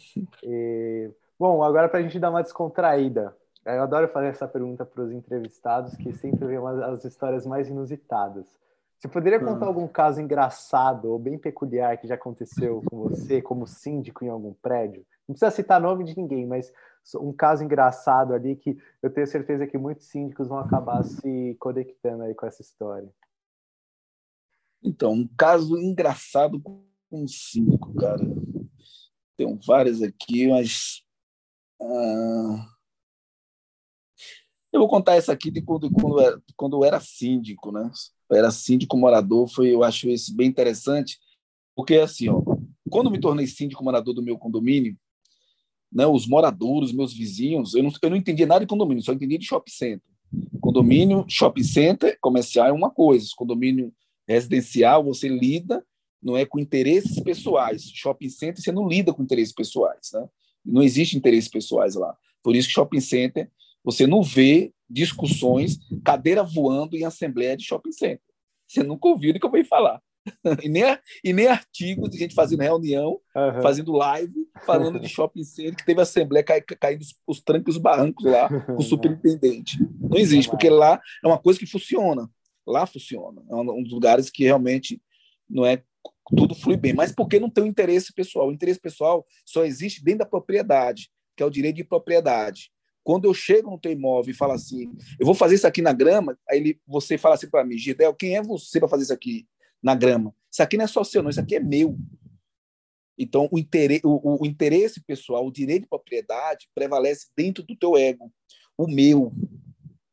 [0.44, 1.10] E,
[1.40, 5.12] bom, agora para a gente dar uma descontraída, eu adoro fazer essa pergunta para os
[5.12, 8.48] entrevistados, que sempre vem as histórias mais inusitadas.
[9.00, 9.46] Você poderia hum.
[9.46, 14.30] contar algum caso engraçado ou bem peculiar que já aconteceu com você, como síndico em
[14.30, 15.06] algum prédio?
[15.28, 16.72] Não precisa citar nome de ninguém, mas
[17.16, 22.24] um caso engraçado ali que eu tenho certeza que muitos síndicos vão acabar se conectando
[22.24, 23.10] aí com essa história.
[24.82, 28.24] Então, um caso engraçado com um síndico, cara.
[29.38, 31.04] Tem vários aqui, mas.
[31.82, 32.73] Ah,
[34.74, 37.90] eu vou contar essa aqui de quando, quando, eu, quando eu era síndico, né?
[38.30, 41.20] Eu era síndico morador, foi, eu acho esse bem interessante,
[41.76, 42.42] porque assim, ó,
[42.90, 44.98] quando me tornei síndico morador do meu condomínio,
[45.92, 49.38] né, os moradores, meus vizinhos, eu não, eu não entendia nada de condomínio, só entendia
[49.38, 50.10] de shopping center.
[50.60, 53.94] Condomínio, shopping center, comercial é uma coisa, condomínio
[54.28, 55.86] residencial você lida
[56.22, 57.84] não é com interesses pessoais.
[57.94, 60.26] Shopping center você não lida com interesses pessoais, né?
[60.66, 62.18] Não existe interesses pessoais lá.
[62.42, 63.52] Por isso que shopping center
[63.84, 68.22] você não vê discussões, cadeira voando em assembleia de shopping center.
[68.68, 70.02] Você nunca ouviu do que eu vou falar.
[70.64, 70.84] e, nem,
[71.24, 73.62] e nem artigo de gente fazendo reunião, uhum.
[73.62, 77.78] fazendo live, falando de shopping center, que teve assembleia cai, caindo os, os trancos e
[77.78, 79.78] os barrancos lá com o superintendente.
[80.00, 82.30] Não existe, porque lá é uma coisa que funciona.
[82.66, 83.44] Lá funciona.
[83.50, 85.02] É um dos lugares que realmente
[85.50, 85.84] não é
[86.36, 86.94] tudo flui bem.
[86.94, 88.48] Mas porque não tem o interesse pessoal?
[88.48, 92.72] O interesse pessoal só existe dentro da propriedade, que é o direito de propriedade.
[93.04, 95.92] Quando eu chego no teu imóvel e falo assim, eu vou fazer isso aqui na
[95.92, 99.14] grama, aí ele, você fala assim para mim, Gidel, quem é você para fazer isso
[99.14, 99.46] aqui
[99.82, 100.34] na grama?
[100.52, 101.98] Isso aqui não é só seu, não, isso aqui é meu.
[103.18, 107.98] Então, o interesse, o, o interesse pessoal, o direito de propriedade prevalece dentro do teu
[107.98, 108.32] ego.
[108.78, 109.34] O meu,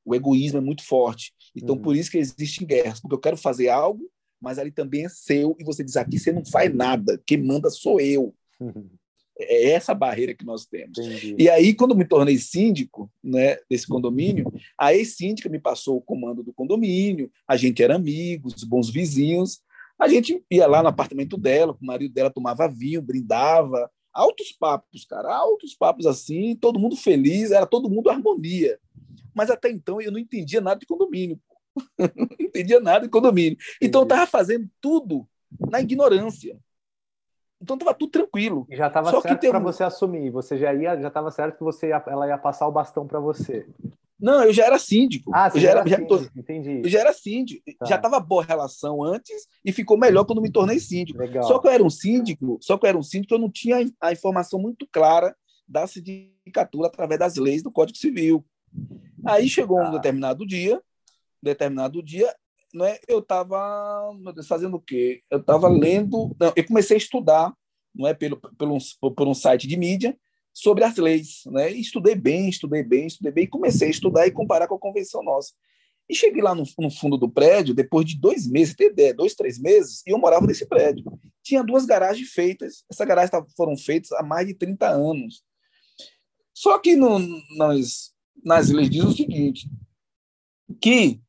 [0.05, 1.33] o egoísmo é muito forte.
[1.55, 1.83] Então, uhum.
[1.83, 5.57] por isso que existem guerras, porque eu quero fazer algo, mas ali também é seu,
[5.59, 8.35] e você diz aqui você não faz nada, quem manda sou eu.
[8.59, 8.90] Uhum.
[9.42, 10.98] É essa barreira que nós temos.
[10.98, 11.37] Entendi.
[11.38, 16.42] E aí, quando me tornei síndico né, desse condomínio, a ex-síndica me passou o comando
[16.42, 19.61] do condomínio, a gente era amigos, bons vizinhos,
[19.98, 25.05] a gente ia lá no apartamento dela, o marido dela tomava vinho, brindava, altos papos,
[25.05, 28.79] cara, altos papos assim, todo mundo feliz, era todo mundo harmonia.
[29.35, 31.38] Mas até então eu não entendia nada de condomínio.
[32.16, 33.59] não entendia nada de condomínio.
[33.81, 35.29] Então eu estava fazendo tudo
[35.70, 36.59] na ignorância.
[37.61, 38.66] Então estava tudo tranquilo.
[38.70, 40.31] E já estava certo para você assumir.
[40.31, 43.20] Você já ia, já estava certo que você ia, ela ia passar o bastão para
[43.20, 43.66] você.
[44.20, 45.31] Não, eu já era síndico.
[45.35, 46.81] Ah, você eu já era, síndico, já, entendi.
[46.85, 47.62] Eu já era síndico.
[47.79, 47.87] Tá.
[47.87, 51.18] Já estava boa relação antes e ficou melhor quando me tornei síndico.
[51.18, 51.44] Legal.
[51.44, 53.79] Só que eu era um síndico, só que eu era um síndico, eu não tinha
[54.01, 55.35] a informação muito clara
[55.66, 58.44] da sindicatura através das leis do Código Civil.
[59.25, 59.90] Aí chegou um tá.
[59.92, 60.81] determinado dia, um
[61.42, 62.35] determinado dia,
[62.72, 62.98] não é?
[63.09, 64.12] Eu estava
[64.46, 65.22] fazendo o quê?
[65.30, 67.52] Eu estava lendo, não, eu comecei a estudar,
[67.94, 68.78] não é pelo pelo
[69.16, 70.16] por um site de mídia
[70.52, 71.70] sobre as leis, né?
[71.70, 75.22] Estudei bem, estudei bem, estudei bem, e comecei a estudar e comparar com a convenção
[75.22, 75.52] nossa.
[76.09, 79.35] E cheguei lá no, no fundo do prédio depois de dois meses, tem ideia, dois,
[79.35, 81.04] três meses, e eu morava nesse prédio.
[81.42, 82.85] Tinha duas garagens feitas.
[82.90, 85.44] Essas garagens foram feitas há mais de 30 anos.
[86.52, 87.18] Só que no,
[87.56, 88.12] nas,
[88.44, 89.68] nas leis diz o seguinte,
[90.80, 91.20] que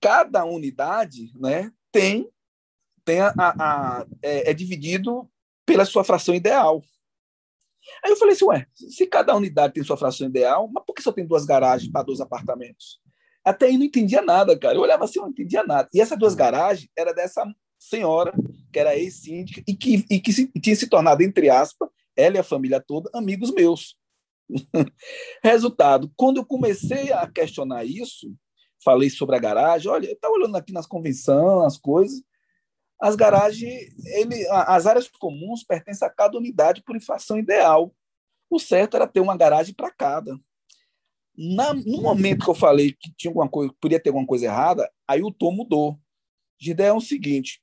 [0.00, 2.28] cada unidade né, tem,
[3.04, 5.28] tem a, a, a é, é, dividido
[5.64, 6.82] pela sua fração ideal.
[8.04, 11.02] Aí eu falei assim, ué, se cada unidade tem sua fração ideal, mas por que
[11.02, 13.00] só tem duas garagens para dois apartamentos?
[13.44, 14.74] Até aí não entendia nada, cara.
[14.74, 15.88] Eu olhava assim, eu não entendia nada.
[15.94, 17.44] E essas duas garagens era dessa
[17.78, 18.32] senhora,
[18.72, 22.38] que era ex-síndica, e que, e que se, tinha se tornado, entre aspas, ela e
[22.40, 23.96] a família toda, amigos meus.
[25.42, 28.34] Resultado, quando eu comecei a questionar isso,
[28.82, 29.90] falei sobre a garagem.
[29.90, 32.22] Olha, eu estava olhando aqui nas convenções, as coisas.
[33.00, 37.94] As garagens, ele, as áreas comuns pertencem a cada unidade por inflação ideal.
[38.48, 40.38] O certo era ter uma garagem para cada.
[41.36, 44.90] Na, no momento que eu falei que tinha alguma coisa, podia ter alguma coisa errada,
[45.06, 45.98] aí o tom mudou.
[46.58, 47.60] De ideia é o seguinte: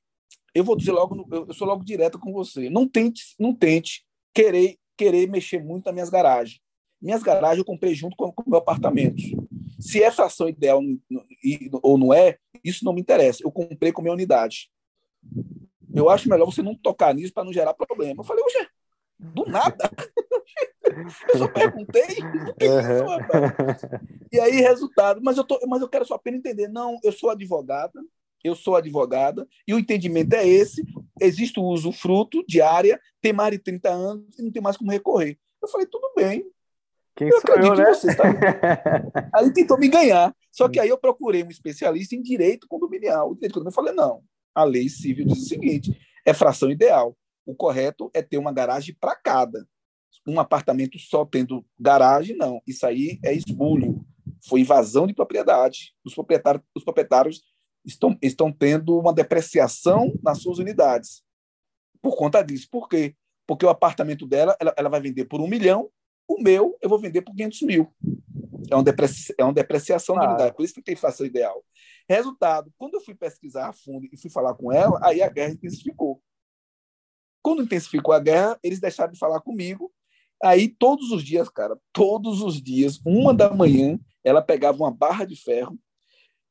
[0.54, 2.70] eu vou dizer logo, eu sou logo direto com você.
[2.70, 6.60] Não tente, não tente querer querer mexer muito nas minhas garagens.
[7.00, 9.22] Minhas garagens eu comprei junto com o meu apartamento.
[9.84, 10.80] Se é fração ideal
[11.82, 13.42] ou não é, isso não me interessa.
[13.44, 14.70] Eu comprei com minha unidade.
[15.94, 18.20] Eu acho melhor você não tocar nisso para não gerar problema.
[18.20, 18.66] Eu falei, oxe,
[19.18, 19.90] do nada.
[21.28, 22.16] eu só perguntei.
[22.62, 23.06] Uhum.
[24.32, 25.20] E aí, resultado.
[25.22, 26.66] Mas eu, tô, mas eu quero só apenas entender.
[26.68, 28.02] Não, eu sou advogada,
[28.42, 30.82] eu sou advogada, e o entendimento é esse.
[31.20, 34.78] Existe o uso fruto de área, tem mais de 30 anos e não tem mais
[34.78, 35.38] como recorrer.
[35.60, 36.42] Eu falei, tudo bem,
[37.16, 37.84] quem eu sou eu, né?
[37.86, 38.24] Você, tá?
[39.32, 40.34] aí tentou me ganhar.
[40.50, 43.30] Só que aí eu procurei um especialista em direito condominial.
[43.30, 44.22] O direito condominial eu falei, não,
[44.54, 47.16] a lei civil diz o seguinte, é fração ideal.
[47.46, 49.66] O correto é ter uma garagem para cada.
[50.26, 52.60] Um apartamento só tendo garagem, não.
[52.66, 54.04] Isso aí é esbulho.
[54.48, 55.94] Foi invasão de propriedade.
[56.04, 57.42] Os proprietários, os proprietários
[57.84, 61.22] estão, estão tendo uma depreciação nas suas unidades.
[62.00, 62.68] Por conta disso.
[62.70, 63.14] Por quê?
[63.46, 65.90] Porque o apartamento dela, ela, ela vai vender por um milhão
[66.26, 67.94] O meu, eu vou vender por 500 mil.
[68.70, 70.30] É uma, depreci é uma depreciação claro.
[70.30, 71.64] da unidade, por isso que tem inflação ideal.
[72.08, 75.52] Resultado, quando eu fui pesquisar a fundo e fui falar com ela, aí a guerra
[75.52, 76.22] intensificou.
[77.42, 79.92] Quando intensificou a guerra, eles deixaram de falar comigo.
[80.42, 85.24] Aí, todos os dias, cara, todos os dias, uma da manhã, ela pegava uma barra
[85.24, 85.78] de ferro.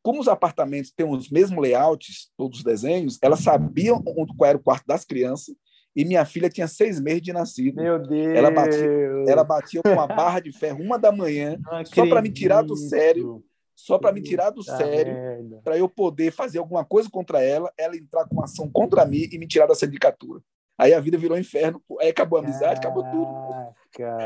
[0.03, 3.93] Como os apartamentos têm os mesmos layouts, todos os desenhos, ela sabia
[4.37, 5.55] qual era o quarto das crianças
[5.95, 7.81] e minha filha tinha seis meses de nascido.
[7.81, 8.37] Meu Deus!
[8.37, 8.89] Ela batia,
[9.27, 12.75] ela batia com uma barra de ferro uma da manhã, só para me tirar do
[12.75, 13.43] sério,
[13.75, 15.15] só para me tirar do sério,
[15.63, 19.37] para eu poder fazer alguma coisa contra ela, ela entrar com ação contra mim e
[19.37, 20.41] me tirar da sindicatura.
[20.77, 23.27] Aí a vida virou inferno, aí acabou a amizade, acabou tudo.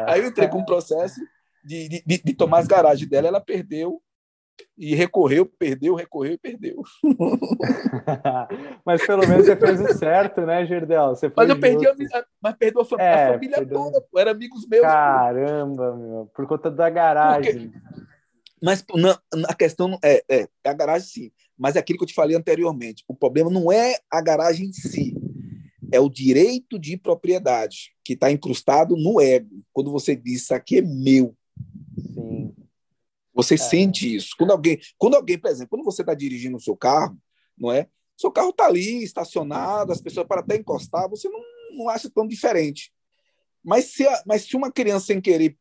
[0.08, 1.20] Aí eu entrei com um processo
[1.64, 4.02] de, de, de tomar as garagens dela, ela perdeu
[4.78, 6.82] e recorreu, perdeu, recorreu e perdeu.
[8.88, 11.10] mas pelo menos você fez o certo, né, Gerdel?
[11.10, 11.94] Você mas eu perdi a,
[12.42, 13.78] mas perdeu a, fam é, a família perdeu...
[13.78, 14.84] toda, pô, eram amigos meus.
[14.84, 15.98] Caramba, pô.
[15.98, 17.70] meu, por conta da garagem.
[17.70, 18.06] Porque...
[18.64, 18.86] Mas
[19.50, 22.34] a questão é, é, é a garagem sim, mas é aquilo que eu te falei
[22.38, 23.04] anteriormente.
[23.10, 25.14] O problema não é a garagem em si,
[25.92, 29.66] é o direito de propriedade que está incrustado no ego.
[29.74, 31.36] Quando você diz isso aqui é meu.
[32.14, 32.56] Sim.
[33.34, 33.58] Você é.
[33.58, 34.30] sente isso.
[34.38, 37.18] Quando alguém, quando alguém, por exemplo, quando você está dirigindo o seu carro,
[37.58, 37.86] não é?
[38.18, 41.40] Seu carro está ali, estacionado, as pessoas para até encostar, você não,
[41.72, 42.92] não acha tão diferente.
[43.64, 45.58] Mas se, a, mas se uma criança sem querer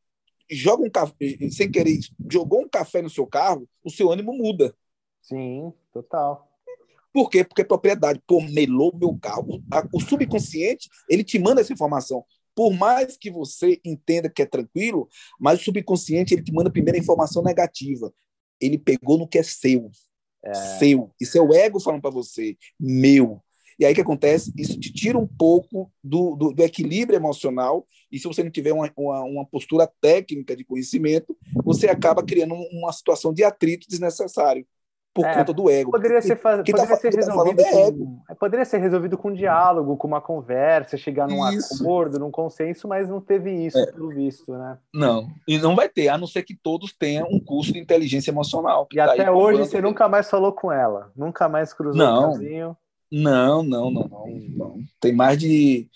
[0.50, 1.14] joga um café,
[1.50, 1.98] sem querer
[2.30, 4.74] jogou um café no seu carro, o seu ânimo muda.
[5.20, 6.48] Sim, total.
[7.12, 7.44] Por quê?
[7.44, 9.62] Porque propriedade, pô, melou meu carro.
[9.92, 12.24] O subconsciente, ele te manda essa informação
[12.56, 16.72] por mais que você entenda que é tranquilo, mas o subconsciente ele te manda a
[16.72, 18.10] primeira informação negativa.
[18.58, 19.90] Ele pegou no que é seu.
[20.46, 20.54] É.
[20.78, 21.10] Seu.
[21.20, 22.56] Isso é o ego falando para você.
[22.78, 23.40] Meu.
[23.78, 24.52] E aí o que acontece?
[24.56, 27.86] Isso te tira um pouco do, do, do equilíbrio emocional.
[28.10, 32.54] E se você não tiver uma, uma, uma, postura técnica de conhecimento, você acaba criando
[32.72, 34.66] uma situação de atrito desnecessário
[35.16, 35.90] por é, conta do ego.
[35.90, 36.58] Poderia ser, faz...
[36.58, 37.78] Tá poderia tá, ser resolvido tá com...
[37.78, 38.22] ego.
[38.38, 41.82] Poderia ser resolvido com um diálogo, com uma conversa, chegar num isso.
[41.82, 43.86] acordo, num consenso, mas não teve isso, é.
[43.92, 44.76] pelo visto, né?
[44.92, 48.30] Não, e não vai ter, a não ser que todos tenham um curso de inteligência
[48.30, 48.86] emocional.
[48.92, 52.30] E tá até hoje você nunca mais falou com ela, nunca mais cruzou não.
[52.30, 52.76] o caminho.
[53.10, 54.78] Não, não, não, não, não.
[55.00, 55.88] Tem mais de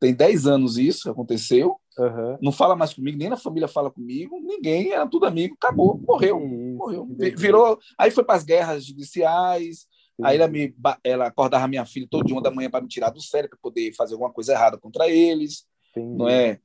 [0.00, 1.76] tem 10 anos isso aconteceu.
[1.98, 2.38] Uhum.
[2.40, 6.38] Não fala mais comigo, nem na família fala comigo, ninguém, era tudo amigo, acabou, morreu.
[6.38, 7.08] Isso, morreu.
[7.36, 7.78] Virou.
[7.98, 9.80] Aí foi para as guerras judiciais.
[10.16, 10.24] Sim.
[10.24, 13.10] Aí ela, me, ela acordava minha filha todo dia, uma da manhã, para me tirar
[13.10, 15.64] do sério, para poder fazer alguma coisa errada contra eles.
[15.90, 16.16] Entendi.
[16.16, 16.58] Não é?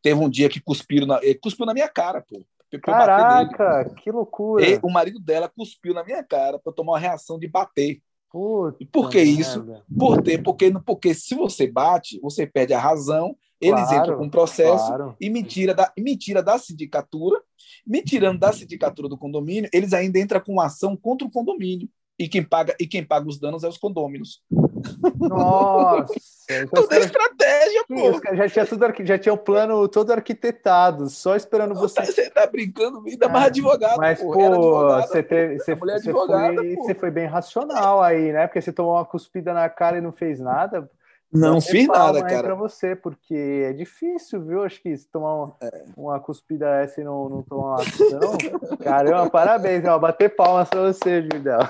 [0.00, 2.44] Teve um dia que cuspiram na, cuspiu na minha cara, pô.
[2.80, 4.66] Caraca, que loucura!
[4.66, 8.00] E o marido dela cuspiu na minha cara para tomar uma reação de bater.
[8.80, 9.66] e por que isso?
[9.98, 14.24] Por ter, porque, porque se você bate, você perde a razão eles claro, entram com
[14.24, 15.16] um processo claro.
[15.20, 17.40] e me tira, da, me tira da sindicatura.
[17.86, 21.88] Me tirando da sindicatura do condomínio, eles ainda entram com ação contra o condomínio.
[22.18, 24.42] E quem paga, e quem paga os danos é os condôminos.
[25.18, 26.12] Nossa!
[26.50, 28.20] Então Toda estratégia, pô.
[28.34, 32.02] Já tinha, tudo, já tinha o plano todo arquitetado, só esperando você.
[32.04, 33.96] Você tá brincando, ainda mais advogado.
[33.96, 38.46] Mas, pô, advogado, você, teve, você, você, foi, você foi bem racional aí, né?
[38.46, 40.90] Porque você tomou uma cuspida na cara e não fez nada.
[41.32, 42.42] Não fiz nada, cara.
[42.42, 44.62] para você, porque é difícil, viu?
[44.62, 45.84] Acho que se tomar uma, é.
[45.96, 48.36] uma cuspida essa e não, não tomar uma ação.
[48.78, 51.60] Caramba, parabéns, ó, bater palmas para você, Judel.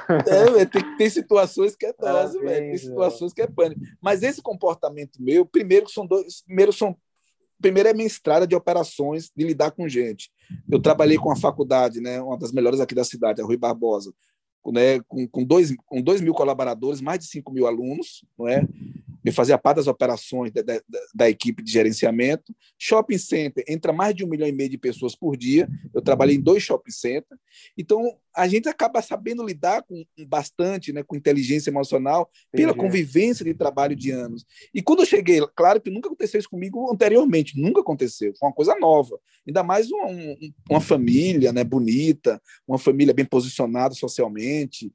[0.59, 2.71] É, tem, tem situações que é dose, velho.
[2.71, 3.81] Tem situações que é pânico.
[4.01, 6.43] Mas esse comportamento meu, primeiro são dois.
[6.43, 6.97] Primeiro são.
[7.61, 10.29] Primeiro é minha estrada de operações, de lidar com gente.
[10.69, 14.13] Eu trabalhei com a faculdade, né, uma das melhores aqui da cidade, a Rui Barbosa,
[14.67, 18.67] né, com, com, dois, com dois mil colaboradores, mais de cinco mil alunos, não é?
[19.25, 20.81] Eu fazia parte das operações da, da,
[21.15, 22.55] da, equipe de gerenciamento.
[22.79, 25.69] Shopping center entra mais de um milhão e meio de pessoas por dia.
[25.95, 27.41] Eu trabalhei em dois shopping centers.
[27.77, 32.65] Então, a gente acaba sabendo lidar com bastante, né, com inteligência emocional, Entendi.
[32.65, 34.45] pela convivência de trabalho de anos.
[34.75, 38.33] E quando eu cheguei, claro que nunca aconteceu isso comigo anteriormente, nunca aconteceu.
[38.39, 39.19] Foi uma coisa nova.
[39.47, 40.09] Ainda mais uma,
[40.69, 44.93] uma família né, bonita, uma família bem posicionada socialmente.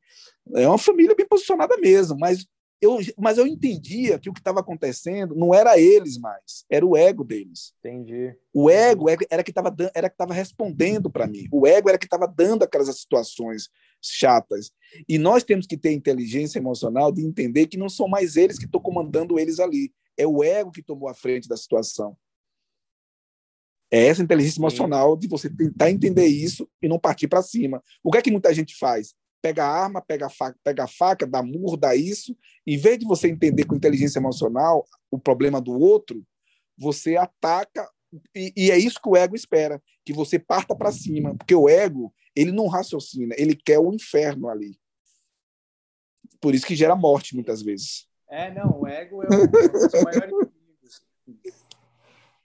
[0.56, 2.46] É uma família bem posicionada mesmo, mas
[2.80, 6.96] eu, mas eu entendia que o que estava acontecendo não era eles mais, era o
[6.96, 7.74] ego deles.
[7.80, 8.36] Entendi.
[8.54, 11.48] O ego era que estava era que estava respondendo para mim.
[11.52, 13.70] O ego era que estava dando aquelas situações
[14.02, 14.72] chatas.
[15.10, 18.66] E nós temos que ter inteligência emocional de entender que não são mais eles que
[18.66, 19.92] estão comandando eles ali.
[20.16, 22.16] É o ego que tomou a frente da situação.
[23.90, 27.82] É essa inteligência emocional de você tentar entender isso e não partir para cima.
[28.04, 29.16] O que é que muita gente faz?
[29.42, 32.38] Pega a arma, pega a faca, pega a faca, dá murro, dá isso.
[32.66, 36.24] Em vez de você entender com inteligência emocional o problema do outro,
[36.78, 37.88] você ataca
[38.34, 41.68] e, e, é isso que o ego espera, que você parta para cima, porque o
[41.68, 44.80] ego ele não raciocina, ele quer o inferno ali.
[46.40, 48.08] Por isso que gera morte muitas vezes.
[48.30, 51.02] É, não, o ego é um dos maiores inimigos.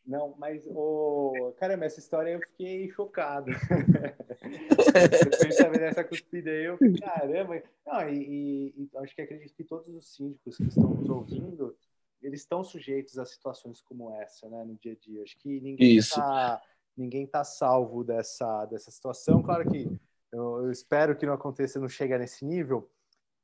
[0.04, 3.50] Não, mas, oh, caramba, essa história eu fiquei chocado.
[5.20, 7.62] Depois de saber dessa cuspida aí, eu fiquei, caramba.
[7.86, 11.76] Não, e, e, acho que acredito que todos os síndicos que estão nos ouvindo,
[12.20, 15.22] eles estão sujeitos a situações como essa, né, no dia a dia.
[15.22, 16.60] Acho que ninguém está
[16.96, 19.42] ninguém tá salvo dessa, dessa situação.
[19.42, 19.88] Claro que
[20.32, 22.90] eu, eu espero que não aconteça, não chegue nesse nível,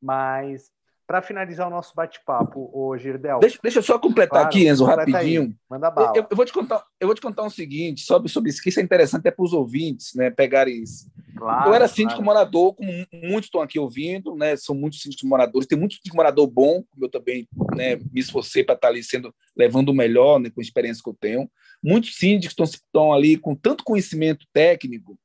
[0.00, 0.72] mas
[1.09, 3.38] para finalizar o nosso bate-papo, o Girdel.
[3.38, 5.42] Deixa, deixa eu só completar claro, aqui, Enzo, rapidinho.
[5.42, 5.54] Aí.
[5.70, 6.12] Manda bala.
[6.14, 8.68] Eu, eu, vou te contar, eu vou te contar um seguinte sobre, sobre isso, que
[8.68, 11.11] isso é interessante até para os ouvintes, né, pegarem isso.
[11.34, 12.24] Claro, eu era síndico claro.
[12.24, 16.46] morador, como muitos estão aqui ouvindo, né, são muitos síndicos moradores, tem muito síndico morador
[16.46, 20.50] bom, como eu também né, me esforcei para estar ali sendo, levando o melhor, né,
[20.50, 21.50] com a experiência que eu tenho.
[21.82, 25.18] Muitos síndicos estão, estão ali com tanto conhecimento técnico,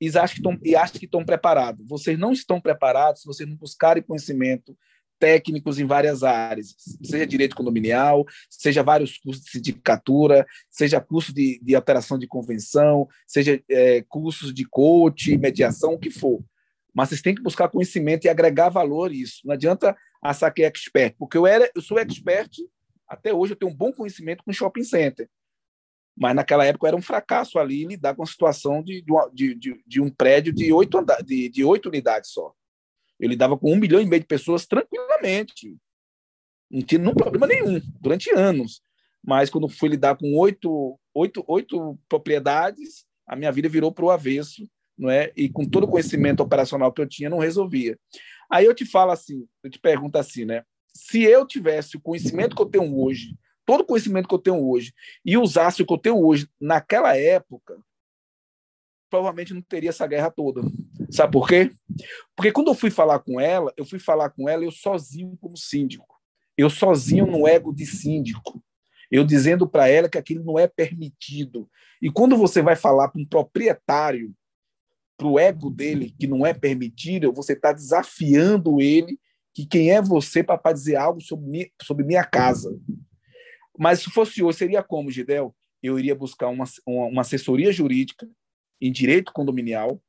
[0.00, 1.88] e acham que estão, e acham que estão preparados.
[1.88, 4.76] Vocês não estão preparados se vocês não buscarem conhecimento
[5.18, 11.60] técnicos em várias áreas, seja direito condominial, seja vários cursos de sindicatura, seja curso de,
[11.62, 16.42] de alteração de convenção, seja é, cursos de coach, mediação, o que for.
[16.94, 19.40] Mas vocês têm que buscar conhecimento e agregar valor isso.
[19.44, 22.50] Não adianta achar que é expert, porque eu, era, eu sou expert,
[23.08, 25.28] até hoje eu tenho um bom conhecimento com shopping center.
[26.16, 30.00] Mas naquela época era um fracasso ali lidar com a situação de, de, de, de
[30.00, 32.54] um prédio de oito, de, de oito unidades só.
[33.18, 35.76] Eu lidava com um milhão e meio de pessoas tranquilamente.
[36.70, 38.82] Não tinha nenhum problema nenhum, durante anos.
[39.22, 44.10] Mas quando fui lidar com oito, oito, oito propriedades, a minha vida virou para o
[44.10, 45.32] avesso, não é?
[45.36, 47.98] E com todo o conhecimento operacional que eu tinha, não resolvia.
[48.50, 50.62] Aí eu te falo assim, eu te pergunto assim, né?
[50.94, 53.34] Se eu tivesse o conhecimento que eu tenho hoje,
[53.64, 54.92] todo o conhecimento que eu tenho hoje,
[55.24, 57.80] e usasse o que eu tenho hoje naquela época,
[59.10, 60.60] provavelmente não teria essa guerra toda.
[61.10, 61.70] Sabe por quê?
[62.36, 65.56] Porque quando eu fui falar com ela, eu fui falar com ela eu sozinho como
[65.56, 66.20] síndico.
[66.56, 68.62] Eu sozinho no ego de síndico.
[69.10, 71.68] Eu dizendo para ela que aquilo não é permitido.
[72.00, 74.34] E quando você vai falar para um proprietário,
[75.16, 79.18] para o ego dele, que não é permitido, você está desafiando ele
[79.54, 82.76] que quem é você para dizer algo sobre, sobre minha casa.
[83.78, 85.54] Mas se fosse hoje, seria como, Gidel?
[85.82, 88.28] Eu iria buscar uma, uma assessoria jurídica,
[88.80, 90.00] em direito condominial.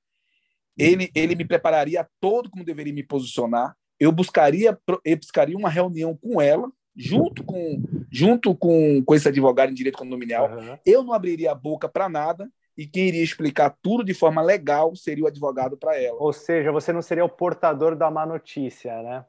[0.78, 3.76] Ele, ele me prepararia todo como deveria me posicionar.
[4.00, 9.72] Eu buscaria, eu buscaria uma reunião com ela, junto com, junto com, com esse advogado
[9.72, 10.52] em direito condominial.
[10.52, 10.78] Uhum.
[10.86, 14.96] Eu não abriria a boca para nada e quem iria explicar tudo de forma legal
[14.96, 16.18] seria o advogado para ela.
[16.20, 19.26] Ou seja, você não seria o portador da má notícia, né?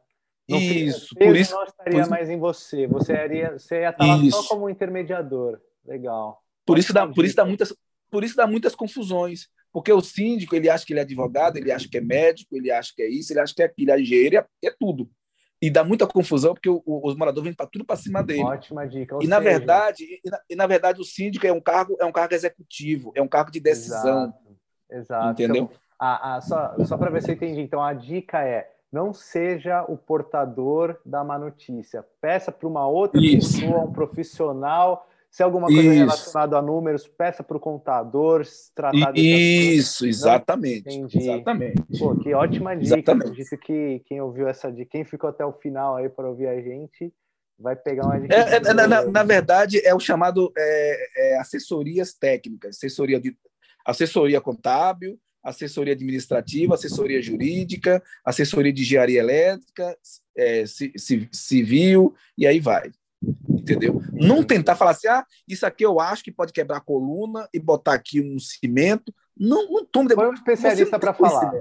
[0.49, 2.87] Não isso, por isso não estaria mais em você.
[2.87, 5.61] Você iria, você ia estar lá só como intermediador.
[5.85, 6.41] Legal.
[6.65, 7.75] Por isso, dá, por isso dá muitas,
[8.11, 11.71] por isso dá muitas confusões, porque o síndico ele acha que ele é advogado, ele
[11.71, 14.01] acha que é médico, ele acha que é isso, ele acha que é aquilo, é
[14.01, 15.07] engenheiro, é, é tudo.
[15.61, 18.43] E dá muita confusão porque o, o, os moradores vêm para tudo para cima dele.
[18.43, 19.17] Ótima dica.
[19.17, 19.29] e seja...
[19.29, 22.33] na verdade, e na, e na, verdade o síndico é um cargo é um cargo
[22.33, 24.23] executivo, é um cargo de decisão.
[24.25, 24.57] Exato.
[24.91, 25.43] Exato.
[25.43, 25.65] Entendeu?
[25.65, 27.61] Então, a, a, só só para ver se eu entendi.
[27.61, 32.03] Então a dica é não seja o portador da má notícia.
[32.19, 33.61] Peça para uma outra Isso.
[33.61, 35.07] pessoa, um profissional
[35.37, 35.99] se alguma coisa Isso.
[35.99, 38.43] relacionada a números, peça para o contador
[38.75, 40.89] tratar Isso, exatamente.
[40.89, 41.19] Entendi.
[41.19, 41.83] Exatamente.
[41.99, 42.97] Pô, que ótima dica.
[42.97, 43.33] Exatamente.
[43.33, 46.59] Acredito que quem ouviu essa dica, quem ficou até o final aí para ouvir a
[46.63, 47.13] gente,
[47.59, 48.35] vai pegar uma dica.
[48.35, 53.37] É, é, na, na, verdade, é o chamado é, é, assessorias técnicas, assessoria, de,
[53.85, 59.99] assessoria contábil, assessoria administrativa, assessoria jurídica, assessoria de engenharia elétrica,
[60.35, 60.65] é,
[61.31, 62.91] civil, e aí vai
[63.49, 64.03] entendeu?
[64.13, 67.59] Não tentar falar assim, ah, isso aqui eu acho que pode quebrar a coluna e
[67.59, 69.15] botar aqui um cimento.
[69.37, 71.53] Não, não tome Põe um especialista para falar.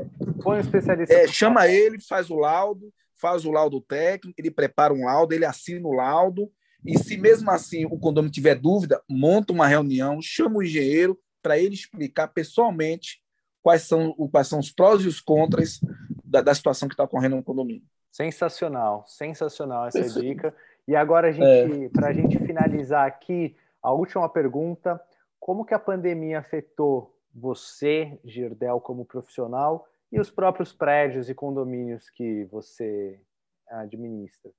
[0.41, 1.13] Põe um especialista.
[1.13, 1.73] É, chama falar.
[1.73, 5.93] ele, faz o laudo, faz o laudo técnico, ele prepara um laudo, ele assina o
[5.93, 6.51] laudo.
[6.85, 11.57] E se mesmo assim o condomínio tiver dúvida, monta uma reunião, chama o engenheiro para
[11.57, 13.21] ele explicar pessoalmente
[13.61, 15.79] quais são, quais são os prós e os contras
[16.23, 17.83] da, da situação que está ocorrendo no condomínio.
[18.11, 20.21] Sensacional, sensacional essa Perfeito.
[20.21, 20.55] dica.
[20.87, 21.89] E agora, a gente, é.
[21.89, 25.01] para a gente finalizar aqui, a última pergunta:
[25.39, 32.09] como que a pandemia afetou você, Girdel, como profissional, e os próprios prédios e condomínios
[32.09, 33.19] que você
[33.67, 34.51] administra?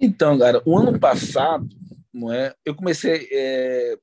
[0.00, 1.68] Então, cara, o ano passado,
[2.12, 2.54] não é?
[2.64, 3.96] Eu comecei é,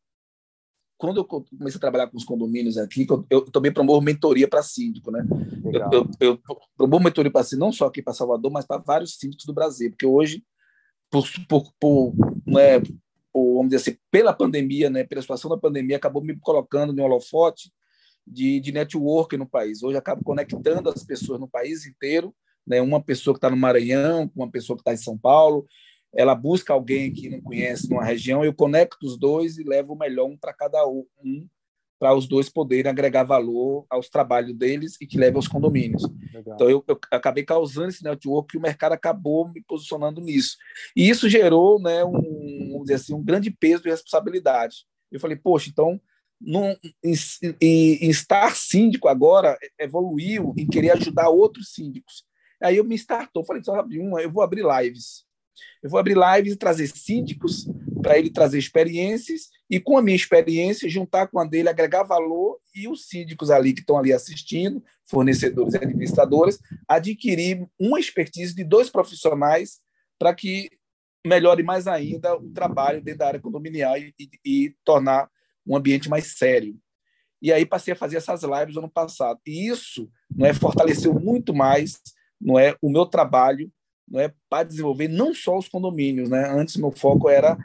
[0.99, 4.61] quando eu comecei a trabalhar com os condomínios aqui, eu, eu também promovo mentoria para
[4.61, 5.25] síndico, né?
[5.73, 9.17] Eu, eu, eu, promovo mentoria para síndico, não só aqui para Salvador, mas para vários
[9.17, 10.43] síndicos do Brasil, porque hoje
[11.09, 12.13] por, por, por,
[12.45, 12.79] né,
[13.33, 17.71] vamos dizer assim, pela pandemia, né, pela situação da pandemia, acabou me colocando no holofote
[18.25, 19.81] de, de network no país.
[19.83, 22.33] Hoje acabo conectando as pessoas no país inteiro,
[22.65, 25.65] né, uma pessoa que está no Maranhão, uma pessoa que está em São Paulo,
[26.13, 29.97] ela busca alguém que não conhece numa região, eu conecto os dois e levo o
[29.97, 31.05] melhor um para cada um,
[31.99, 36.03] para os dois poderem agregar valor aos trabalhos deles e que leve aos condomínios.
[36.33, 36.55] Legal.
[36.55, 40.55] Então, eu, eu, acabei causando esse network e o mercado acabou me posicionando nisso.
[40.95, 44.85] E isso gerou né, um, vamos dizer assim, um grande peso de responsabilidade.
[45.11, 45.99] Eu falei, poxa, então,
[46.39, 46.69] num,
[47.03, 47.13] em,
[47.61, 52.23] em, em, estar síndico agora evoluiu em querer ajudar outros síndicos.
[52.61, 55.25] Aí eu me startou, falei, só abrir uma, eu vou abrir lives.
[55.83, 57.67] Eu vou abrir lives e trazer síndicos
[58.01, 62.59] para ele trazer experiências e, com a minha experiência, juntar com a dele, agregar valor
[62.75, 68.63] e os síndicos ali que estão ali assistindo, fornecedores e administradores, adquirir uma expertise de
[68.63, 69.79] dois profissionais
[70.17, 70.69] para que
[71.25, 75.29] melhore mais ainda o trabalho dentro da área condominial e, e, e tornar
[75.65, 76.77] um ambiente mais sério.
[77.41, 79.39] E aí passei a fazer essas lives ano passado.
[79.45, 81.99] E isso não é fortaleceu muito mais
[82.39, 83.71] não é o meu trabalho
[84.07, 86.49] não é para desenvolver não só os condomínios, né?
[86.49, 87.57] Antes meu foco era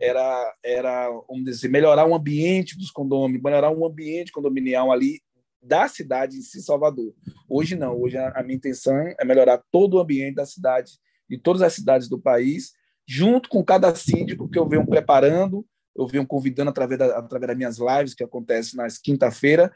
[0.00, 5.20] era era vamos dizer melhorar o ambiente dos condomínios, melhorar o ambiente condominial ali
[5.62, 7.14] da cidade em si, Salvador.
[7.48, 10.92] Hoje não, hoje a, a minha intenção é melhorar todo o ambiente da cidade,
[11.28, 12.72] de todas as cidades do país,
[13.06, 15.66] junto com cada síndico que eu venho preparando,
[15.96, 19.74] eu venho convidando através, da, através das minhas lives, que acontecem nas quinta-feira,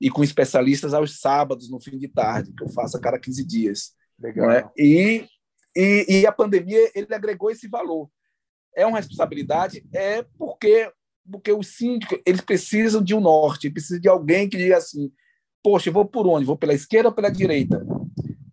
[0.00, 3.44] e com especialistas aos sábados, no fim de tarde, que eu faço a cada 15
[3.44, 3.92] dias.
[4.18, 4.50] Legal.
[4.50, 4.68] É?
[4.76, 5.24] E
[5.78, 8.10] e, e a pandemia ele agregou esse valor.
[8.78, 10.90] É uma responsabilidade, é porque
[11.30, 15.12] porque os síndicos eles precisam de um norte, precisam de alguém que diga assim,
[15.62, 16.46] poxa, eu vou por onde?
[16.46, 17.84] Vou pela esquerda ou pela direita?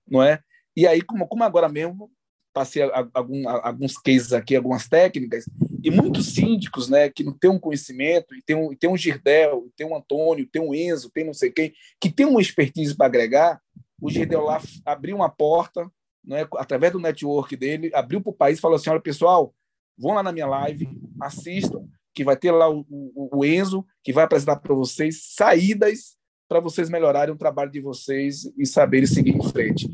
[0.05, 0.41] Não é?
[0.75, 2.11] E aí, como, como agora mesmo,
[2.53, 2.81] passei
[3.13, 5.45] algum, alguns cases aqui, algumas técnicas,
[5.83, 8.97] e muitos síndicos né, que não têm um conhecimento, e tem um, e tem um
[8.97, 12.95] Girdel, tem um Antônio, tem um Enzo, tem não sei quem, que tem uma expertise
[12.95, 13.61] para agregar,
[14.01, 15.89] o Girdel lá abriu uma porta,
[16.23, 19.53] né, através do network dele, abriu para o país e falou assim: olha, pessoal,
[19.97, 20.89] vão lá na minha live,
[21.21, 26.15] assistam, que vai ter lá o, o, o Enzo, que vai apresentar para vocês saídas
[26.47, 29.89] para vocês melhorarem o trabalho de vocês e saberem seguir em frente.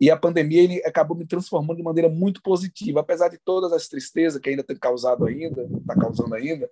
[0.00, 3.88] E a pandemia ele acabou me transformando de maneira muito positiva, apesar de todas as
[3.88, 6.68] tristezas que ainda tem causado ainda, está causando ainda,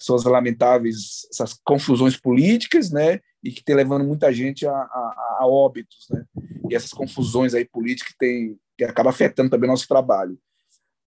[0.00, 5.46] suas lamentáveis essas confusões políticas, né, e que tem levando muita gente a, a, a
[5.46, 6.24] óbitos, né,
[6.70, 10.38] e essas confusões aí políticas que tem que acaba afetando também nosso trabalho.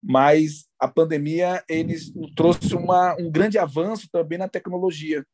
[0.03, 5.25] Mas a pandemia eles trouxe uma, um grande avanço também na tecnologia.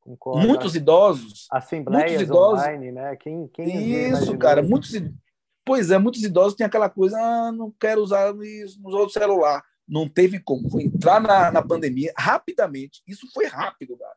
[0.00, 0.46] Concordo.
[0.46, 3.16] Muitos idosos, assembleias muitos idosos, online, né?
[3.16, 4.92] Quem, quem isso, cara, muitos
[5.64, 9.64] Pois é, muitos idosos têm aquela coisa, ah, não quero usar isso, não o celular
[9.86, 10.68] não teve como.
[10.68, 13.02] Foi entrar na, na pandemia rapidamente.
[13.06, 14.16] Isso foi rápido, cara.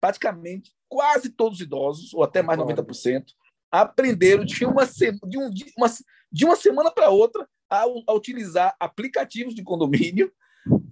[0.00, 3.24] Praticamente quase todos os idosos, ou até mais 90%,
[3.70, 5.86] aprenderam de uma, de um, de uma,
[6.30, 7.48] de uma semana para outra
[7.82, 10.32] a, a, utilizar aplicativos de condomínio,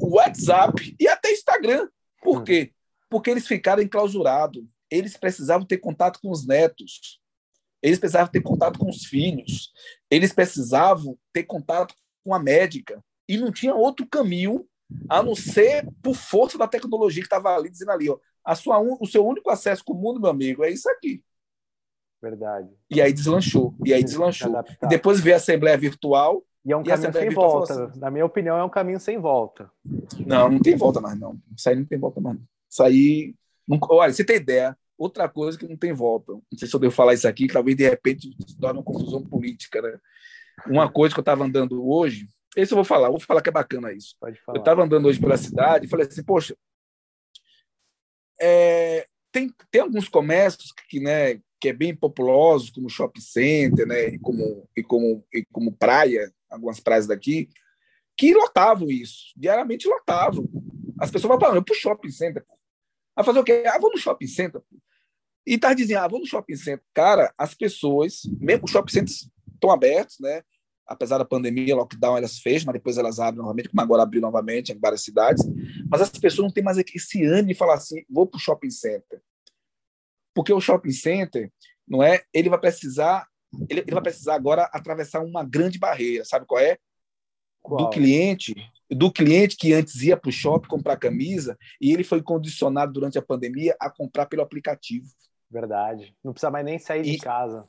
[0.00, 1.88] WhatsApp e até Instagram.
[2.22, 2.72] Por quê?
[3.08, 4.64] Porque eles ficaram enclausurados.
[4.90, 7.20] Eles precisavam ter contato com os netos.
[7.82, 9.72] Eles precisavam ter contato com os filhos.
[10.10, 14.66] Eles precisavam ter contato com a médica e não tinha outro caminho
[15.08, 18.78] a não ser por força da tecnologia que estava ali dizendo ali, ó, a sua
[18.78, 21.22] o seu único acesso com o mundo, meu amigo, é isso aqui.
[22.20, 22.68] Verdade.
[22.90, 24.52] E aí deslanchou, e aí deslanchou.
[24.82, 26.44] E depois veio a assembleia virtual.
[26.64, 27.84] E é um caminho sem volta.
[27.84, 29.70] Assim, Na minha opinião, é um caminho sem volta.
[30.24, 31.38] Não, não tem volta mais, não.
[31.56, 32.36] Isso aí não tem volta mais.
[32.36, 32.44] Não.
[32.70, 33.34] Isso aí.
[33.66, 33.78] Não...
[33.90, 36.32] Olha, você tem ideia, outra coisa que não tem volta.
[36.32, 39.22] Não sei se eu devo falar isso aqui, talvez de repente se torne uma confusão
[39.22, 39.98] política, né?
[40.66, 43.52] Uma coisa que eu estava andando hoje, esse eu vou falar, vou falar que é
[43.52, 44.14] bacana isso.
[44.48, 46.54] Eu estava andando hoje pela cidade e falei assim, poxa,
[48.40, 54.08] é, tem, tem alguns comércios que, né, que é bem populosos, como shopping center, né,
[54.08, 57.48] e como, e como, e como praia, algumas praias daqui,
[58.16, 60.48] que lotavam isso, diariamente lotavam.
[61.00, 62.44] As pessoas vão para o shopping center.
[63.16, 63.64] Vai fazer o quê?
[63.66, 64.62] Ah, vou no shopping center.
[65.44, 66.84] E tá dizendo, ah, vou no shopping center.
[66.94, 70.42] Cara, as pessoas, mesmo os shopping centers estão abertos, né?
[70.86, 74.72] apesar da pandemia, lockdown, elas fecham, mas depois elas abrem novamente, como agora abriu novamente
[74.72, 75.44] em várias cidades.
[75.90, 78.70] Mas as pessoas não têm mais esse ânimo de falar assim, vou para o shopping
[78.70, 79.20] center.
[80.34, 81.52] Porque o shopping center,
[81.86, 82.22] não é?
[82.32, 83.26] Ele vai precisar,
[83.68, 86.78] ele, ele vai precisar agora atravessar uma grande barreira, sabe qual é?
[87.60, 87.78] Qual?
[87.78, 88.54] Do cliente,
[88.90, 93.18] do cliente que antes ia para o shopping comprar camisa e ele foi condicionado durante
[93.18, 95.06] a pandemia a comprar pelo aplicativo.
[95.50, 96.14] Verdade.
[96.24, 97.64] Não precisa mais nem sair e, de casa.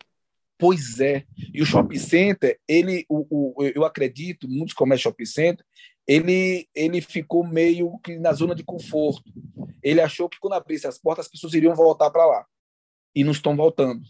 [0.57, 1.25] Pois é.
[1.53, 5.65] E o shopping center, ele, o, o, eu acredito, muitos comércios shopping center,
[6.07, 9.31] ele, ele ficou meio que na zona de conforto.
[9.81, 12.45] Ele achou que quando abrisse as portas, as pessoas iriam voltar para lá.
[13.13, 14.01] E não estão voltando.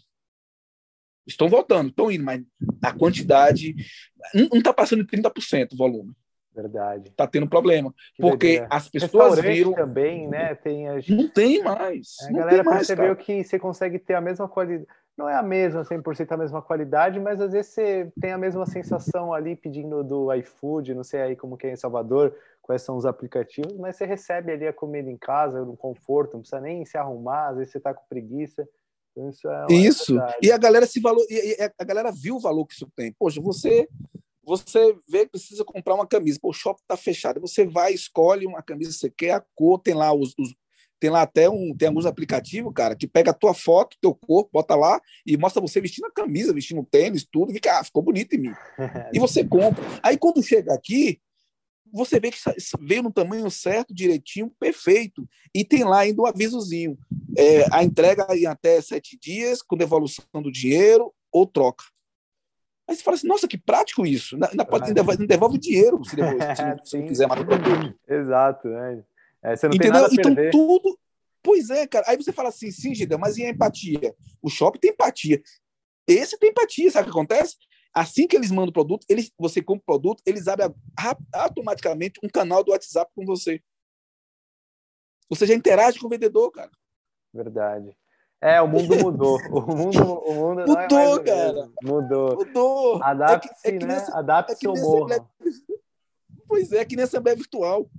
[1.26, 2.42] Estão voltando, estão indo, mas
[2.82, 3.74] a quantidade
[4.34, 6.12] não está passando de 30% o volume.
[6.54, 7.08] Verdade.
[7.08, 7.92] Está tendo problema.
[8.14, 9.72] Que porque as pessoas viram.
[9.72, 10.54] também, né?
[10.54, 11.08] Tem as...
[11.08, 12.16] Não tem mais.
[12.28, 14.86] A galera percebeu mais, que você consegue ter a mesma qualidade.
[15.16, 18.66] Não é a mesma, 100% a mesma qualidade, mas às vezes você tem a mesma
[18.66, 22.96] sensação ali pedindo do iFood, não sei aí como que é em Salvador, quais são
[22.96, 26.84] os aplicativos, mas você recebe ali a comida em casa, no conforto, não precisa nem
[26.84, 28.68] se arrumar, às vezes você está com preguiça.
[29.16, 30.16] Isso, é isso.
[30.42, 33.12] e a galera se valor, e a galera viu o valor que isso tem.
[33.18, 33.88] Poxa, você
[34.46, 38.46] você vê que precisa comprar uma camisa, Pô, o shopping está fechado, você vai, escolhe
[38.46, 40.54] uma camisa que você quer, a cor, tem lá os, os
[41.00, 44.50] tem lá até um, tem alguns aplicativos, cara, que pega a tua foto, teu corpo,
[44.52, 48.02] bota lá e mostra você vestindo a camisa, vestindo o tênis, tudo, fica, ah, ficou
[48.02, 48.54] bonito em mim.
[49.12, 49.84] e você compra.
[50.02, 51.20] Aí quando chega aqui,
[51.92, 52.38] você vê que
[52.80, 55.28] veio no tamanho certo, direitinho, perfeito.
[55.54, 56.98] E tem lá ainda um avisozinho.
[57.36, 61.84] É, a entrega em até sete dias, com devolução do dinheiro ou troca.
[62.86, 64.34] Aí você fala assim, nossa, que prático isso.
[64.34, 66.38] Ainda, pode, ainda, devolve, devolve dinheiro se, devolve,
[66.84, 67.40] se, se não quiser mais
[68.06, 69.04] Exato, né?
[69.42, 70.08] É, você não Entendeu?
[70.10, 70.98] então tudo.
[71.42, 72.06] Pois é, cara.
[72.08, 74.14] Aí você fala assim, sim, Gideon, mas e a empatia?
[74.42, 75.42] O shopping tem empatia.
[76.06, 77.56] Esse tem empatia, sabe o que acontece?
[77.92, 80.74] Assim que eles mandam o produto, eles, você compra o produto, eles abrem
[81.32, 83.62] automaticamente um canal do WhatsApp com você.
[85.30, 86.70] Você já interage com o vendedor, cara.
[87.34, 87.96] Verdade.
[88.40, 89.38] É, o mundo mudou.
[89.50, 91.70] O mundo, o mundo mudou, é cara.
[91.82, 92.36] Mudou.
[92.36, 93.02] Mudou.
[93.02, 94.06] Adapte-se, é que, é né?
[94.12, 95.14] Adapte-se é ou morra.
[95.16, 95.26] Assembleia...
[96.46, 97.90] Pois é, que nem Assembleia Virtual.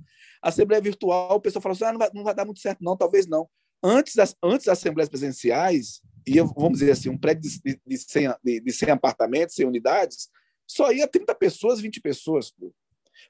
[0.41, 2.83] A Assembleia Virtual, o pessoal fala assim, ah, não, vai, não vai dar muito certo,
[2.83, 3.49] não, talvez não.
[3.83, 8.35] Antes das, antes das Assembleias Presenciais, e vamos dizer assim, um prédio de, de, 100,
[8.43, 10.29] de, de 100 apartamentos, 100 unidades,
[10.67, 12.51] só ia 30 pessoas, 20 pessoas.
[12.51, 12.71] Pô.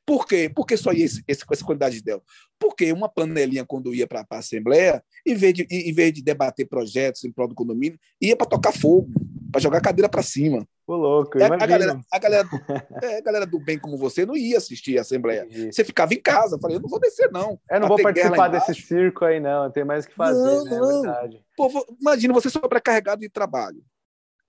[0.06, 0.52] Por quê?
[0.54, 2.22] Por que só ia esse, esse, essa quantidade dela?
[2.60, 6.68] Porque uma panelinha, quando ia para a Assembleia, em vez, de, em vez de debater
[6.68, 9.10] projetos em prol do condomínio, ia para tocar fogo,
[9.52, 10.68] para jogar cadeira para cima.
[10.88, 12.48] Ô, louco, é, a, galera, a, galera,
[13.02, 15.48] é, a galera do bem como você não ia assistir a Assembleia.
[15.72, 16.56] Você ficava em casa.
[16.56, 17.60] Eu falei, eu não vou descer, não.
[17.70, 19.72] Eu não vou participar desse circo aí, não.
[19.72, 20.76] Tem mais o que fazer, não, né?
[20.76, 21.02] É não.
[21.02, 21.46] verdade.
[21.58, 23.84] Pô, imagina você sobrecarregado de trabalho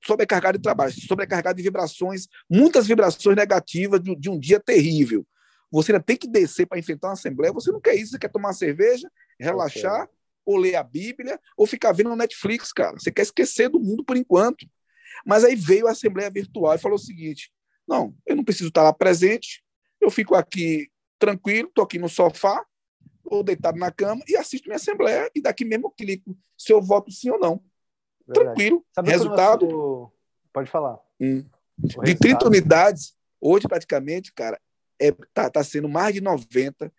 [0.06, 5.26] sobrecarregado de trabalho, sobrecarregado de vibrações, muitas vibrações negativas de, de um dia terrível.
[5.70, 7.52] Você ainda tem que descer para enfrentar uma assembleia.
[7.52, 10.14] Você não quer isso, você quer tomar uma cerveja, relaxar, okay.
[10.44, 12.98] ou ler a Bíblia, ou ficar vendo no Netflix, cara.
[12.98, 14.66] Você quer esquecer do mundo por enquanto.
[15.24, 17.50] Mas aí veio a assembleia virtual e falou o seguinte:
[17.86, 19.64] não, eu não preciso estar lá presente,
[20.00, 20.88] eu fico aqui
[21.18, 22.64] tranquilo, estou aqui no sofá,
[23.24, 26.80] ou deitado na cama, e assisto minha assembleia, e daqui mesmo eu clico se eu
[26.80, 27.62] voto sim ou não.
[28.26, 28.56] Verdade.
[28.56, 28.84] Tranquilo.
[28.92, 29.66] Sabe resultado.
[29.66, 30.12] Nosso...
[30.52, 30.98] Pode falar.
[31.20, 31.44] Hum.
[31.78, 34.58] De 30 unidades, hoje praticamente, cara,
[35.00, 36.90] é, tá, tá sendo mais de 90%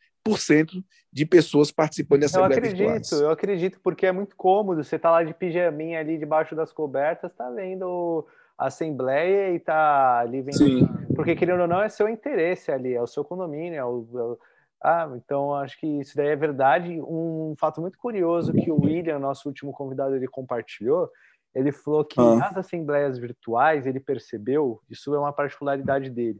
[1.12, 3.12] de pessoas participando dessa Eu acredito, virtuais.
[3.12, 4.84] eu acredito, porque é muito cômodo.
[4.84, 10.20] Você tá lá de pijaminha ali debaixo das cobertas, tá vendo a assembleia e tá
[10.20, 10.58] ali vendo.
[10.58, 10.88] Sim.
[11.16, 14.22] Porque querendo ou não, é seu interesse ali, é o seu condomínio, é o, é
[14.22, 14.40] o...
[14.82, 17.02] Ah, então acho que isso daí é verdade.
[17.02, 21.10] Um fato muito curioso que o William, nosso último convidado, ele compartilhou.
[21.54, 22.36] Ele falou que ah.
[22.36, 26.40] nas assembleias virtuais ele percebeu, isso é uma particularidade dele,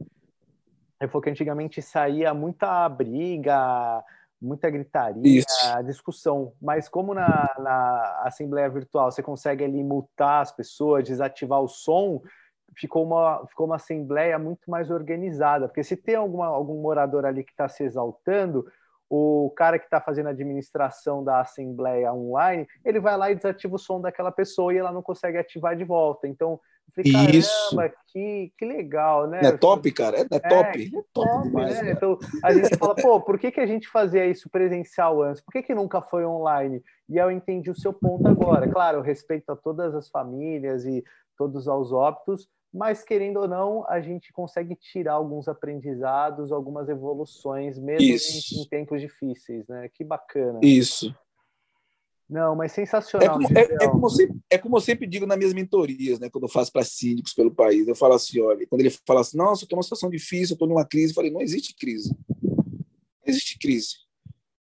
[1.00, 4.04] ele falou que antigamente saía muita briga,
[4.40, 5.82] muita gritaria, Isso.
[5.84, 6.52] discussão.
[6.60, 12.20] Mas como na, na Assembleia Virtual você consegue ali multar as pessoas, desativar o som,
[12.76, 15.68] ficou uma, ficou uma Assembleia muito mais organizada.
[15.68, 18.66] Porque se tem alguma, algum morador ali que está se exaltando,
[19.10, 23.74] o cara que está fazendo a administração da Assembleia online, ele vai lá e desativa
[23.74, 26.28] o som daquela pessoa e ela não consegue ativar de volta.
[26.28, 26.60] Então,
[26.94, 27.76] Falei, Isso.
[28.06, 29.40] Que, que legal, né?
[29.42, 30.18] é top, cara?
[30.18, 30.82] É, é top.
[30.82, 31.92] É, é top, top demais, né?
[31.92, 35.42] Então a gente fala, pô, por que, que a gente fazia isso presencial antes?
[35.42, 36.82] Por que, que nunca foi online?
[37.08, 38.66] E eu entendi o seu ponto agora.
[38.68, 41.04] Claro, eu respeito a todas as famílias e
[41.36, 47.78] todos os óbitos, mas querendo ou não, a gente consegue tirar alguns aprendizados, algumas evoluções,
[47.78, 49.88] mesmo em, em, tempos difíceis, né?
[49.94, 50.60] Que bacana.
[50.62, 51.14] Isso.
[52.28, 53.40] Não, mas sensacional.
[53.40, 56.28] É como, é, é, como sempre, é como eu sempre digo nas minhas mentorias, né,
[56.28, 57.88] quando eu faço para síndicos pelo país.
[57.88, 60.56] Eu falo assim: olha, quando ele fala assim, nossa, eu estou numa situação difícil, eu
[60.56, 62.14] estou numa crise, eu falei: não existe crise.
[62.42, 63.94] Não existe crise.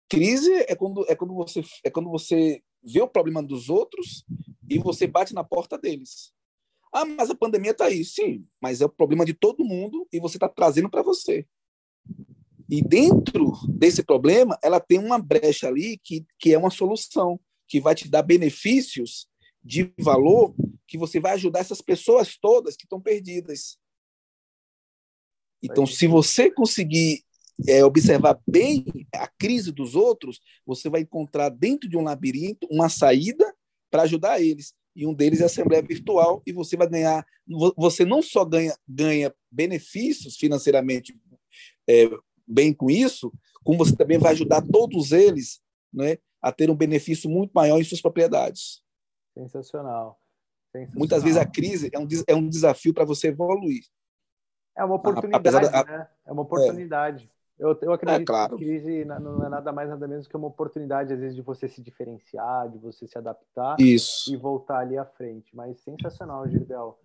[0.09, 4.25] Crise é quando, é, quando você, é quando você vê o problema dos outros
[4.69, 6.33] e você bate na porta deles.
[6.93, 8.05] Ah, mas a pandemia está aí.
[8.05, 11.47] Sim, mas é o problema de todo mundo e você está trazendo para você.
[12.69, 17.81] E dentro desse problema, ela tem uma brecha ali que, que é uma solução, que
[17.81, 19.27] vai te dar benefícios
[19.65, 20.55] de valor,
[20.87, 23.79] que você vai ajudar essas pessoas todas que estão perdidas.
[25.63, 27.23] Então, se você conseguir
[27.69, 28.85] é, observar bem
[29.15, 33.55] a crise dos outros, você vai encontrar dentro de um labirinto uma saída
[33.91, 34.75] para ajudar eles.
[34.95, 37.25] E um deles é a Assembleia Virtual, e você vai ganhar.
[37.77, 41.19] Você não só ganha, ganha benefícios financeiramente
[41.89, 42.11] é,
[42.47, 43.33] bem com isso,
[43.65, 45.63] como você também vai ajudar todos eles
[45.93, 48.83] né, a ter um benefício muito maior em suas propriedades.
[49.35, 50.21] Sensacional.
[50.73, 50.99] Sensacional.
[50.99, 53.85] Muitas vezes a crise é um, é um desafio para você evoluir.
[54.77, 56.09] É uma oportunidade, da, né?
[56.27, 57.25] É uma oportunidade.
[57.25, 57.42] É.
[57.63, 58.57] Eu, eu acredito é, claro.
[58.57, 61.69] que crise não é nada mais nada menos que uma oportunidade, às vezes, de você
[61.69, 64.35] se diferenciar, de você se adaptar Isso.
[64.35, 65.55] e voltar ali à frente.
[65.55, 66.99] Mas sensacional, Girdel.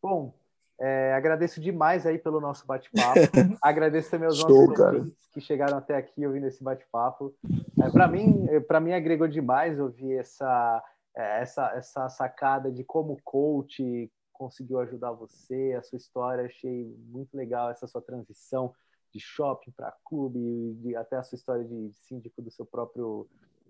[0.00, 0.32] Bom,
[0.78, 3.18] é, agradeço demais aí pelo nosso bate-papo.
[3.60, 7.34] agradeço também aos Estou, nossos ouvintes que chegaram até aqui ouvindo esse bate-papo.
[7.82, 10.80] É, para mim, para mim agregou demais ouvir essa,
[11.16, 16.44] é, essa, essa sacada de como o coach conseguiu ajudar você, a sua história.
[16.44, 18.72] Achei muito legal essa sua transição
[19.14, 23.28] de shopping para clube, de, até a sua história de síndico do seu próprio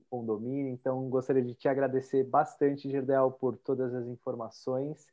[0.09, 0.72] condomínio.
[0.72, 5.07] Então, gostaria de te agradecer bastante, Gerdel, por todas as informações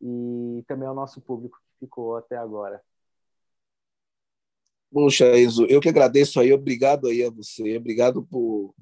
[0.00, 2.80] e também ao nosso público que ficou até agora.
[4.90, 8.72] Poxa, Enzo, eu que agradeço aí, obrigado aí a você, obrigado por,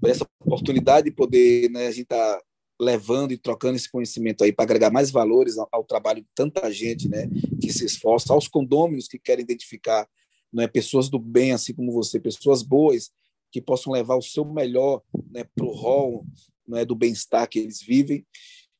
[0.00, 2.42] por essa oportunidade de poder, né, a gente tá
[2.80, 6.72] levando e trocando esse conhecimento aí para agregar mais valores ao, ao, trabalho de tanta
[6.72, 7.28] gente, né,
[7.60, 10.08] que se esforça, aos condôminos que querem identificar
[10.52, 13.10] né, pessoas do bem, assim como você, pessoas boas,
[13.52, 16.24] que possam levar o seu melhor né, para o rol
[16.66, 18.24] né, do bem-estar que eles vivem.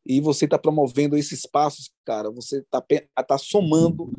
[0.06, 2.82] E você está promovendo esses passos, cara, você está
[3.26, 4.10] tá somando,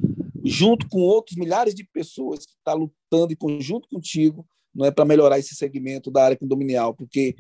[0.44, 4.92] junto com outros milhares de pessoas que estão tá lutando em conjunto contigo, não é
[4.92, 7.36] para melhorar esse segmento da área condominial, porque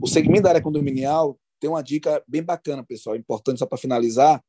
[0.00, 4.42] o segmento da área condominial tem uma dica bem bacana, pessoal, importante só para finalizar,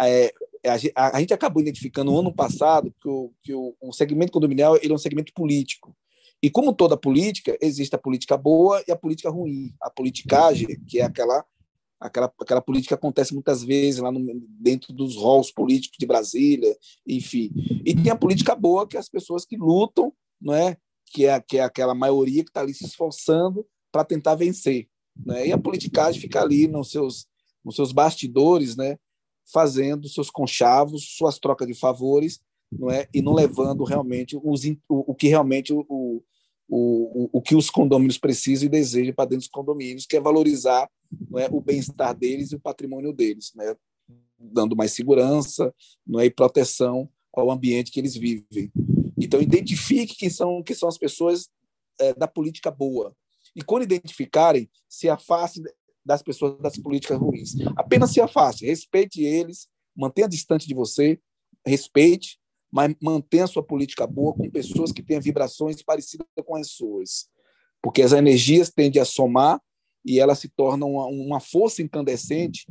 [0.00, 0.32] é,
[0.62, 4.32] é, a, a, gente acabou identificando no ano passado que o, que o, o segmento
[4.32, 5.96] condominial ele é um segmento político.
[6.42, 9.72] E como toda política, existe a política boa e a política ruim.
[9.80, 11.44] A politicagem, que é aquela
[12.00, 14.20] aquela, aquela política acontece muitas vezes lá no,
[14.60, 16.76] dentro dos halls políticos de Brasília,
[17.06, 17.50] enfim.
[17.84, 20.76] E tem a política boa, que é as pessoas que lutam, não é?
[21.14, 24.88] que, é, que é aquela maioria que está ali se esforçando para tentar vencer.
[25.24, 25.46] Né?
[25.46, 27.26] E a politicagem fica ali nos seus,
[27.64, 28.98] nos seus bastidores, né?
[29.52, 32.40] Fazendo seus conchavos, suas trocas de favores,
[32.72, 33.08] não é?
[33.12, 38.18] E não levando realmente os, o, o que realmente o, o, o, que os condomínios
[38.18, 40.90] precisam e desejam para dentro dos condomínios, que é valorizar
[41.30, 43.76] não é, o bem-estar deles e o patrimônio deles, né?
[44.38, 45.72] dando mais segurança
[46.06, 48.70] não é, e proteção ao ambiente que eles vivem.
[49.16, 51.48] Então, identifique quem são, quem são as pessoas
[51.98, 53.14] é, da política boa.
[53.54, 55.62] E quando identificarem, se afaste
[56.04, 57.54] das pessoas das políticas ruins.
[57.76, 61.18] Apenas se afaste, respeite eles, mantenha distante de você,
[61.64, 62.38] respeite,
[62.70, 67.28] mas mantenha sua política boa com pessoas que tenham vibrações parecidas com as suas.
[67.82, 69.60] Porque as energias tendem a somar
[70.04, 72.66] e elas se tornam uma, uma força incandescente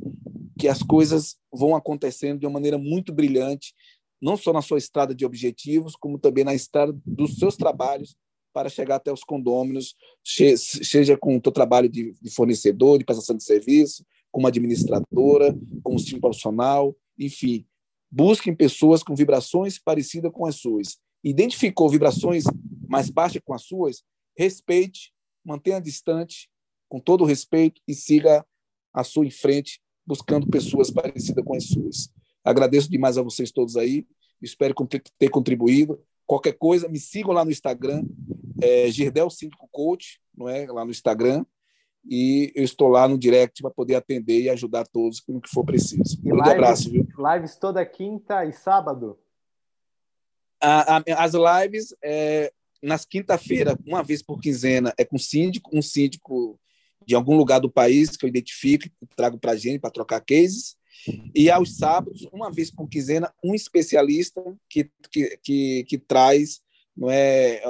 [0.59, 3.73] que as coisas vão acontecendo de uma maneira muito brilhante,
[4.21, 8.15] não só na sua estrada de objetivos, como também na estrada dos seus trabalhos
[8.53, 13.35] para chegar até os condôminos, seja com o teu trabalho de, de fornecedor, de prestação
[13.35, 17.65] de serviço, como administradora, como time profissional, enfim.
[18.09, 20.97] Busquem pessoas com vibrações parecidas com as suas.
[21.23, 22.43] Identificou vibrações
[22.87, 24.03] mais baixas com as suas,
[24.37, 25.11] respeite,
[25.43, 26.49] mantenha distante,
[26.87, 28.45] com todo respeito, e siga
[28.93, 32.11] a sua em frente, buscando pessoas parecidas com as suas.
[32.43, 34.05] Agradeço demais a vocês todos aí,
[34.41, 34.75] espero
[35.17, 35.99] ter contribuído.
[36.25, 38.03] Qualquer coisa, me sigam lá no Instagram,
[38.63, 40.65] é, Girdel Síndico Coach, não é?
[40.67, 41.45] lá no Instagram,
[42.05, 45.63] e eu estou lá no direct para poder atender e ajudar todos no que for
[45.63, 46.19] preciso.
[46.19, 47.07] Um grande abraço, viu?
[47.17, 49.17] Lives toda quinta e sábado?
[50.61, 52.51] A, a, as lives, é,
[52.81, 56.59] nas quinta-feira, uma vez por quinzena, é com síndico, um síndico
[57.05, 60.77] de algum lugar do país que eu identifico trago para a gente para trocar cases.
[61.35, 66.61] E aos sábados, uma vez por quinzena, um especialista que, que, que, que traz
[66.95, 67.61] não é,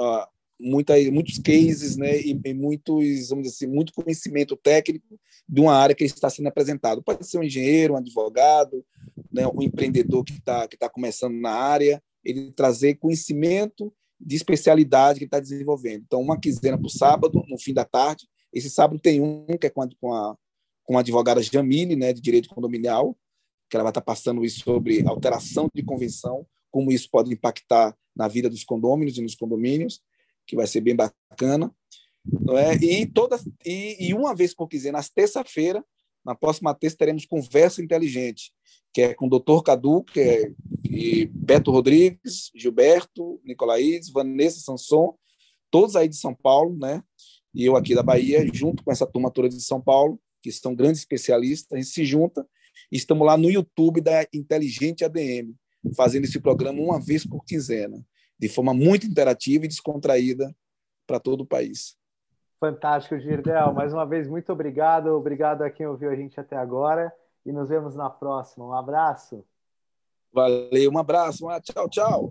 [0.64, 5.74] muita, muitos cases né, e, e, muitos, vamos dizer assim, muito conhecimento técnico de uma
[5.74, 7.02] área que está sendo apresentado.
[7.02, 8.84] Pode ser um engenheiro, um advogado,
[9.30, 15.18] né, um empreendedor que está que tá começando na área, ele trazer conhecimento de especialidade
[15.18, 16.04] que está desenvolvendo.
[16.06, 18.26] Então, uma quinzena para o sábado, no fim da tarde.
[18.52, 20.36] Esse sábado tem um que é com a, com a,
[20.84, 23.16] com a advogada Jamile, né, de direito condominial,
[23.68, 27.94] que ela vai estar tá passando isso sobre alteração de convenção, como isso pode impactar
[28.16, 30.00] na vida dos condôminos e nos condomínios
[30.46, 31.74] que vai ser bem bacana.
[32.24, 32.74] Não é?
[32.76, 35.84] e, todas, e, e uma vez por quinzena, às terça-feira,
[36.24, 38.50] Na próxima terça teremos Conversa Inteligente,
[38.94, 40.52] que é com o doutor Cadu, que é
[40.94, 45.16] e Beto Rodrigues, Gilberto, Nicolaídes, Vanessa Sanson,
[45.70, 47.02] todos aí de São Paulo, né?
[47.52, 50.74] E eu aqui da Bahia, junto com essa turma toda de São Paulo, que são
[50.74, 52.46] grandes especialistas, a gente se junta
[52.92, 55.54] e estamos lá no YouTube da Inteligente ADM,
[55.96, 58.04] fazendo esse programa uma vez por quinzena,
[58.38, 60.54] de forma muito interativa e descontraída
[61.06, 61.96] para todo o país.
[62.58, 63.72] Fantástico, Girdel.
[63.72, 65.08] Mais uma vez, muito obrigado.
[65.08, 67.12] Obrigado a quem ouviu a gente até agora
[67.44, 68.66] e nos vemos na próxima.
[68.66, 69.44] Um abraço.
[70.32, 71.46] Valeu, um abraço.
[71.62, 72.30] Tchau, tchau.